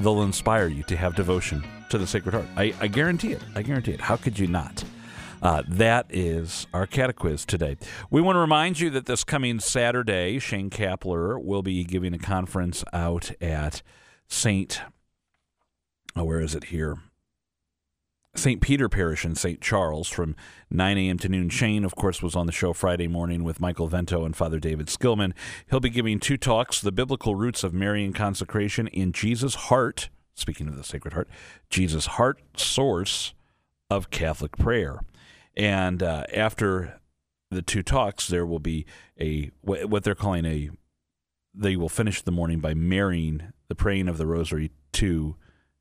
they'll 0.00 0.22
inspire 0.22 0.68
you 0.68 0.82
to 0.84 0.96
have 0.96 1.14
devotion 1.14 1.64
to 1.90 1.98
the 1.98 2.06
Sacred 2.06 2.34
Heart. 2.34 2.46
I, 2.56 2.74
I 2.80 2.86
guarantee 2.88 3.32
it. 3.32 3.42
I 3.54 3.62
guarantee 3.62 3.92
it. 3.92 4.00
How 4.00 4.16
could 4.16 4.38
you 4.38 4.46
not? 4.46 4.84
Uh, 5.40 5.62
that 5.68 6.06
is 6.10 6.66
our 6.74 6.86
catechiz 6.86 7.46
today. 7.46 7.76
We 8.10 8.20
want 8.20 8.36
to 8.36 8.40
remind 8.40 8.80
you 8.80 8.90
that 8.90 9.06
this 9.06 9.22
coming 9.22 9.60
Saturday, 9.60 10.38
Shane 10.38 10.70
Kapler 10.70 11.42
will 11.42 11.62
be 11.62 11.84
giving 11.84 12.12
a 12.12 12.18
conference 12.18 12.82
out 12.92 13.30
at 13.40 13.82
St. 14.26 14.80
Oh, 16.16 16.24
where 16.24 16.40
is 16.40 16.54
it 16.54 16.64
here? 16.64 16.98
St. 18.34 18.60
Peter 18.60 18.88
Parish 18.88 19.24
in 19.24 19.34
St. 19.34 19.60
Charles 19.60 20.08
from 20.08 20.36
9 20.70 20.98
a.m. 20.98 21.18
to 21.18 21.28
noon. 21.28 21.48
Shane, 21.48 21.84
of 21.84 21.94
course, 21.96 22.22
was 22.22 22.36
on 22.36 22.46
the 22.46 22.52
show 22.52 22.72
Friday 22.72 23.08
morning 23.08 23.42
with 23.42 23.60
Michael 23.60 23.88
Vento 23.88 24.24
and 24.24 24.36
Father 24.36 24.58
David 24.58 24.86
Skillman. 24.86 25.32
He'll 25.70 25.80
be 25.80 25.90
giving 25.90 26.20
two 26.20 26.36
talks 26.36 26.80
The 26.80 26.92
Biblical 26.92 27.34
Roots 27.34 27.64
of 27.64 27.74
Marian 27.74 28.12
Consecration 28.12 28.86
in 28.88 29.12
Jesus' 29.12 29.54
Heart. 29.54 30.08
Speaking 30.34 30.68
of 30.68 30.76
the 30.76 30.84
Sacred 30.84 31.14
Heart, 31.14 31.28
Jesus' 31.68 32.06
Heart, 32.06 32.40
source 32.56 33.34
of 33.90 34.10
Catholic 34.10 34.56
prayer. 34.56 35.00
And 35.58 36.02
uh, 36.02 36.24
after 36.32 37.00
the 37.50 37.62
two 37.62 37.82
talks, 37.82 38.28
there 38.28 38.46
will 38.46 38.60
be 38.60 38.86
a 39.20 39.50
what 39.60 40.04
they're 40.04 40.14
calling 40.14 40.46
a. 40.46 40.70
They 41.52 41.76
will 41.76 41.88
finish 41.88 42.22
the 42.22 42.30
morning 42.30 42.60
by 42.60 42.74
marrying 42.74 43.52
the 43.66 43.74
praying 43.74 44.08
of 44.08 44.16
the 44.16 44.26
Rosary 44.26 44.70
to 44.92 45.36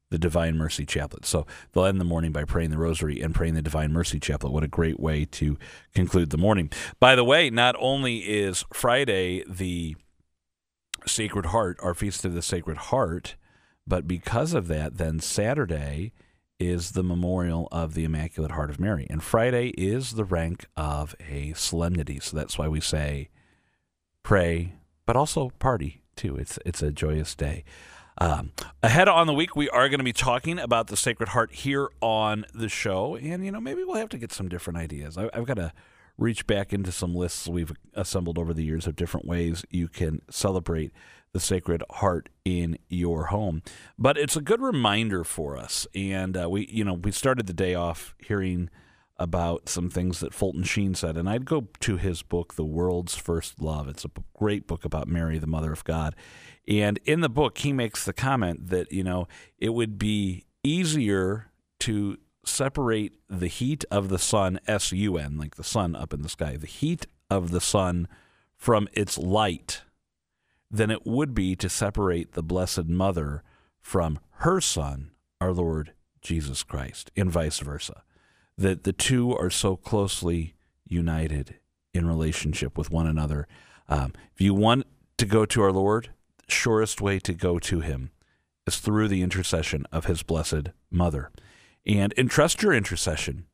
the 0.09 0.17
Divine 0.17 0.57
Mercy 0.57 0.85
Chaplet. 0.85 1.25
So 1.25 1.45
they'll 1.71 1.85
end 1.85 1.99
the 1.99 2.05
morning 2.05 2.31
by 2.31 2.45
praying 2.45 2.71
the 2.71 2.77
Rosary 2.77 3.21
and 3.21 3.35
praying 3.35 3.53
the 3.53 3.61
Divine 3.61 3.91
Mercy 3.91 4.19
Chaplet. 4.19 4.51
What 4.51 4.63
a 4.63 4.67
great 4.67 4.99
way 4.99 5.25
to 5.25 5.57
conclude 5.93 6.31
the 6.31 6.37
morning. 6.37 6.71
By 6.99 7.15
the 7.15 7.25
way, 7.25 7.49
not 7.49 7.75
only 7.77 8.19
is 8.19 8.65
Friday 8.73 9.43
the 9.47 9.95
Sacred 11.05 11.47
Heart, 11.47 11.77
our 11.83 11.93
Feast 11.93 12.25
of 12.25 12.33
the 12.33 12.41
Sacred 12.41 12.77
Heart, 12.77 13.35
but 13.85 14.07
because 14.07 14.53
of 14.53 14.67
that, 14.67 14.97
then 14.97 15.19
Saturday 15.19 16.13
is 16.60 16.91
the 16.91 17.04
memorial 17.04 17.67
of 17.72 17.93
the 17.93 18.04
Immaculate 18.04 18.52
Heart 18.52 18.70
of 18.70 18.80
Mary. 18.80 19.06
And 19.10 19.24
Friday 19.24 19.70
is 19.78 20.13
the 20.13 20.24
rank 20.24 20.65
of 20.76 21.15
a 21.30 21.54
solemnity. 21.54 22.20
So 22.20 22.36
that's 22.36 22.58
why 22.58 22.67
we 22.67 22.80
say 22.80 23.30
pray, 24.24 24.74
but 25.06 25.15
also 25.15 25.52
party 25.60 26.02
too. 26.15 26.36
It's, 26.36 26.58
it's 26.65 26.82
a 26.82 26.91
joyous 26.91 27.36
day. 27.36 27.63
Um, 28.20 28.52
ahead 28.82 29.08
on 29.08 29.28
the 29.28 29.34
week, 29.34 29.56
we 29.56 29.70
are 29.70 29.88
going 29.89 30.00
to 30.00 30.04
be 30.04 30.13
talking 30.13 30.58
about 30.58 30.88
the 30.88 30.98
Sacred 30.98 31.30
Heart 31.30 31.54
here 31.54 31.89
on 32.02 32.46
the 32.54 32.70
show. 32.70 33.15
And, 33.15 33.46
you 33.46 33.52
know, 33.52 33.62
maybe 33.62 33.84
we'll 33.84 33.98
have 33.98 34.10
to 34.10 34.17
get 34.17 34.32
some 34.32 34.50
different 34.50 34.78
ideas. 34.78 35.17
I, 35.17 35.30
I've 35.34 35.46
got 35.46 35.58
to 35.58 35.72
reach 36.17 36.47
back 36.47 36.73
into 36.73 36.91
some 36.91 37.13
lists 37.13 37.47
we've 37.47 37.73
assembled 37.93 38.38
over 38.38 38.53
the 38.53 38.63
years 38.63 38.88
of 38.88 38.95
different 38.95 39.27
ways 39.27 39.63
you 39.69 39.88
can 39.88 40.21
celebrate 40.30 40.91
the 41.34 41.39
Sacred 41.39 41.84
Heart 41.91 42.30
in 42.45 42.77
your 42.88 43.25
home. 43.25 43.62
But 43.97 44.17
it's 44.17 44.36
a 44.36 44.41
good 44.41 44.62
reminder 44.62 45.23
for 45.23 45.58
us, 45.58 45.86
and 45.93 46.36
uh, 46.36 46.49
we, 46.49 46.67
you 46.67 46.84
know, 46.84 46.93
we 46.93 47.12
started 47.12 47.47
the 47.47 47.53
day 47.53 47.75
off 47.75 48.15
hearing 48.19 48.69
about 49.19 49.67
some 49.67 49.89
things 49.89 50.19
that 50.19 50.34
Fulton 50.34 50.63
Sheen 50.63 50.93
said, 50.93 51.17
and 51.17 51.27
I'd 51.27 51.45
go 51.45 51.67
to 51.82 51.97
his 51.97 52.21
book, 52.21 52.53
The 52.53 52.65
World's 52.65 53.15
First 53.15 53.62
Love. 53.62 53.88
It's 53.88 54.06
a 54.06 54.12
great 54.36 54.67
book 54.67 54.86
about 54.86 55.08
Mary, 55.08 55.39
the 55.39 55.47
Mother 55.47 55.71
of 55.71 55.84
God. 55.84 56.15
And 56.67 56.99
in 57.03 57.21
the 57.21 57.30
book, 57.30 57.58
he 57.60 57.73
makes 57.73 58.06
the 58.06 58.13
comment 58.13 58.69
that, 58.69 58.91
you 58.91 59.03
know, 59.03 59.27
it 59.58 59.69
would 59.69 59.97
be 59.97 60.45
easier 60.63 61.51
to 61.80 62.17
separate 62.47 63.13
the 63.29 63.47
heat 63.47 63.86
of 63.91 64.10
the 64.10 64.19
sun, 64.19 64.60
S 64.67 64.91
U 64.91 65.17
N, 65.17 65.38
like 65.38 65.55
the 65.55 65.63
sun 65.63 65.95
up 65.95 66.13
in 66.13 66.21
the 66.21 66.29
sky, 66.29 66.57
the 66.57 66.67
heat 66.67 67.07
of 67.29 67.51
the 67.51 67.62
sun 67.62 68.07
from 68.55 68.88
its 68.93 69.17
light 69.17 69.81
than 70.69 70.91
it 70.91 71.05
would 71.05 71.33
be 71.33 71.55
to 71.55 71.69
separate 71.69 72.33
the 72.33 72.43
Blessed 72.43 72.86
Mother 72.86 73.43
from 73.79 74.19
her 74.39 74.60
Son, 74.60 75.12
our 75.39 75.53
Lord 75.53 75.93
Jesus 76.21 76.63
Christ, 76.63 77.12
and 77.15 77.31
vice 77.31 77.60
versa. 77.60 78.03
That 78.57 78.83
the 78.83 78.93
two 78.93 79.33
are 79.36 79.49
so 79.49 79.75
closely 79.75 80.55
united 80.88 81.55
in 81.93 82.07
relationship 82.07 82.77
with 82.77 82.91
one 82.91 83.07
another. 83.07 83.47
Um, 83.88 84.13
if 84.33 84.41
you 84.41 84.53
want 84.53 84.88
to 85.17 85.25
go 85.25 85.45
to 85.45 85.62
our 85.62 85.71
Lord, 85.71 86.10
the 86.45 86.51
surest 86.51 87.01
way 87.01 87.19
to 87.19 87.33
go 87.33 87.60
to 87.60 87.79
Him 87.79 88.12
is 88.65 88.79
through 88.79 89.07
the 89.07 89.21
intercession 89.21 89.86
of 89.91 90.05
His 90.05 90.23
Blessed 90.23 90.69
Mother. 90.91 91.31
And 91.88 92.13
entrust 92.17 92.62
your 92.62 92.73
intercession 92.73 93.45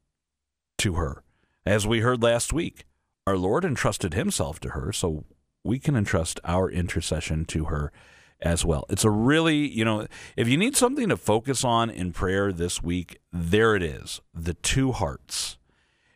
to 0.80 0.96
her. 0.96 1.24
As 1.67 1.86
we 1.86 2.00
heard 2.00 2.24
last 2.24 2.52
week, 2.52 2.86
our 3.28 3.38
Lord 3.38 3.63
entrusted 3.63 4.15
Himself 4.15 4.60
to 4.62 4.69
her, 4.69 4.91
so 4.91 5.26
we 5.63 5.78
can 5.78 5.96
entrust 5.96 6.39
our 6.43 6.69
intercession 6.69 7.46
to 7.46 7.65
her 7.65 7.91
as 8.41 8.65
well. 8.65 8.86
It's 8.89 9.06
a 9.06 9.10
really, 9.10 9.67
you 9.67 9.86
know, 9.86 10.08
if 10.36 10.48
you 10.48 10.58
need 10.58 10.76
something 10.76 11.10
to 11.10 11.15
focus 11.15 11.63
on 11.63 11.89
in 11.89 12.12
prayer 12.12 12.52
this 12.52 12.82
week, 12.82 13.19
there 13.32 13.76
it 13.76 13.84
is 13.84 14.19
the 14.34 14.56
two 14.56 14.91
hearts. 14.91 15.58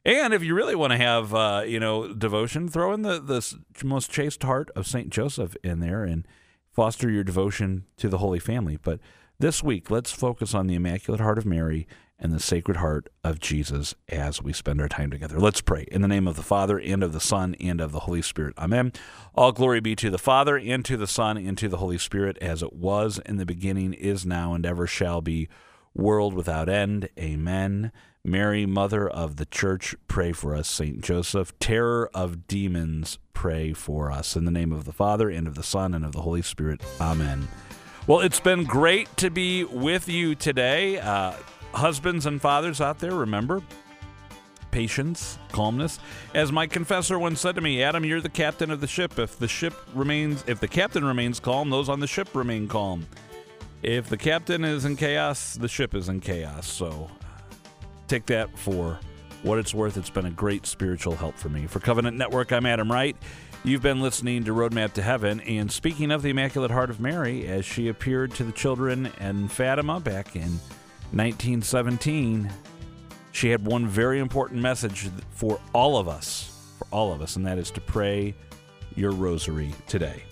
And 0.03 0.33
if 0.33 0.43
you 0.43 0.55
really 0.55 0.75
want 0.75 0.91
to 0.91 0.97
have, 0.97 1.33
uh, 1.35 1.63
you 1.67 1.79
know, 1.79 2.13
devotion, 2.13 2.67
throw 2.67 2.93
in 2.93 3.03
the, 3.03 3.19
the 3.19 3.85
most 3.85 4.09
chaste 4.09 4.43
heart 4.43 4.71
of 4.75 4.87
St. 4.87 5.09
Joseph 5.09 5.55
in 5.63 5.81
there 5.81 6.03
and 6.03 6.27
foster 6.71 7.09
your 7.09 7.23
devotion 7.23 7.85
to 7.97 8.09
the 8.09 8.17
Holy 8.17 8.39
Family. 8.39 8.77
But 8.81 8.99
this 9.39 9.61
week, 9.61 9.91
let's 9.91 10.11
focus 10.11 10.53
on 10.53 10.67
the 10.67 10.75
Immaculate 10.75 11.21
Heart 11.21 11.37
of 11.37 11.45
Mary 11.45 11.87
and 12.19 12.33
the 12.33 12.39
Sacred 12.39 12.77
Heart 12.77 13.09
of 13.23 13.39
Jesus 13.39 13.93
as 14.09 14.41
we 14.41 14.53
spend 14.53 14.81
our 14.81 14.89
time 14.89 15.11
together. 15.11 15.39
Let's 15.39 15.61
pray. 15.61 15.85
In 15.91 16.01
the 16.01 16.07
name 16.07 16.27
of 16.27 16.35
the 16.35 16.43
Father, 16.43 16.79
and 16.79 17.03
of 17.03 17.13
the 17.13 17.19
Son, 17.19 17.55
and 17.59 17.79
of 17.79 17.91
the 17.91 18.01
Holy 18.01 18.21
Spirit. 18.21 18.53
Amen. 18.57 18.91
All 19.35 19.51
glory 19.51 19.79
be 19.79 19.95
to 19.97 20.09
the 20.09 20.17
Father, 20.17 20.57
and 20.57 20.83
to 20.85 20.97
the 20.97 21.07
Son, 21.07 21.37
and 21.37 21.57
to 21.57 21.69
the 21.69 21.77
Holy 21.77 21.97
Spirit, 21.97 22.37
as 22.41 22.63
it 22.63 22.73
was 22.73 23.19
in 23.25 23.37
the 23.37 23.45
beginning, 23.45 23.93
is 23.93 24.25
now, 24.25 24.53
and 24.53 24.65
ever 24.65 24.87
shall 24.87 25.21
be, 25.21 25.47
world 25.93 26.33
without 26.33 26.69
end. 26.69 27.09
Amen. 27.19 27.91
Mary, 28.23 28.65
Mother 28.65 29.07
of 29.07 29.37
the 29.37 29.45
Church, 29.45 29.95
pray 30.07 30.31
for 30.31 30.55
us. 30.55 30.67
Saint 30.67 31.01
Joseph, 31.01 31.57
terror 31.59 32.09
of 32.13 32.47
demons, 32.47 33.19
pray 33.33 33.73
for 33.73 34.11
us. 34.11 34.35
In 34.35 34.45
the 34.45 34.51
name 34.51 34.73
of 34.73 34.85
the 34.85 34.91
Father, 34.91 35.29
and 35.29 35.47
of 35.47 35.55
the 35.55 35.63
Son, 35.63 35.93
and 35.93 36.03
of 36.03 36.11
the 36.11 36.21
Holy 36.21 36.41
Spirit. 36.41 36.81
Amen. 36.99 37.47
Well, 38.07 38.21
it's 38.21 38.39
been 38.39 38.63
great 38.63 39.15
to 39.17 39.29
be 39.29 39.63
with 39.63 40.09
you 40.09 40.33
today. 40.33 40.97
Uh, 40.99 41.33
husbands 41.73 42.25
and 42.25 42.41
fathers 42.41 42.81
out 42.81 42.99
there, 42.99 43.13
remember 43.13 43.61
patience, 44.71 45.39
calmness. 45.51 45.99
As 46.35 46.51
my 46.51 46.67
confessor 46.67 47.17
once 47.17 47.39
said 47.39 47.55
to 47.55 47.61
me, 47.61 47.81
Adam, 47.81 48.05
you're 48.05 48.21
the 48.21 48.29
captain 48.29 48.69
of 48.69 48.79
the 48.79 48.85
ship. 48.85 49.17
If 49.17 49.39
the 49.39 49.47
ship 49.47 49.73
remains, 49.95 50.43
if 50.45 50.59
the 50.59 50.67
captain 50.67 51.03
remains 51.03 51.39
calm, 51.39 51.71
those 51.71 51.89
on 51.89 51.99
the 51.99 52.05
ship 52.05 52.35
remain 52.35 52.67
calm. 52.67 53.07
If 53.81 54.07
the 54.09 54.17
captain 54.17 54.63
is 54.63 54.85
in 54.85 54.95
chaos, 54.95 55.55
the 55.55 55.67
ship 55.67 55.95
is 55.95 56.09
in 56.09 56.19
chaos. 56.19 56.67
So 56.67 57.09
uh, 57.09 57.37
take 58.07 58.27
that 58.27 58.55
for 58.57 58.99
what 59.41 59.57
it's 59.57 59.73
worth. 59.73 59.97
It's 59.97 60.09
been 60.09 60.25
a 60.25 60.31
great 60.31 60.65
spiritual 60.65 61.15
help 61.15 61.35
for 61.35 61.49
me. 61.49 61.65
For 61.65 61.79
Covenant 61.79 62.17
Network, 62.17 62.51
I'm 62.51 62.65
Adam 62.65 62.91
Wright. 62.91 63.15
You've 63.63 63.81
been 63.81 64.01
listening 64.01 64.43
to 64.43 64.51
Roadmap 64.53 64.93
to 64.93 65.01
Heaven. 65.01 65.39
And 65.41 65.71
speaking 65.71 66.11
of 66.11 66.21
the 66.21 66.29
Immaculate 66.29 66.71
Heart 66.71 66.89
of 66.89 66.99
Mary, 66.99 67.47
as 67.47 67.65
she 67.65 67.87
appeared 67.87 68.33
to 68.35 68.43
the 68.43 68.51
children 68.51 69.11
in 69.19 69.47
Fatima 69.47 69.99
back 69.99 70.35
in 70.35 70.59
1917, 71.11 72.49
she 73.31 73.49
had 73.49 73.65
one 73.65 73.87
very 73.87 74.19
important 74.19 74.61
message 74.61 75.09
for 75.31 75.59
all 75.73 75.97
of 75.97 76.07
us, 76.07 76.73
for 76.77 76.87
all 76.91 77.13
of 77.13 77.21
us, 77.21 77.35
and 77.35 77.45
that 77.45 77.57
is 77.57 77.71
to 77.71 77.81
pray 77.81 78.35
your 78.95 79.11
rosary 79.11 79.73
today. 79.87 80.23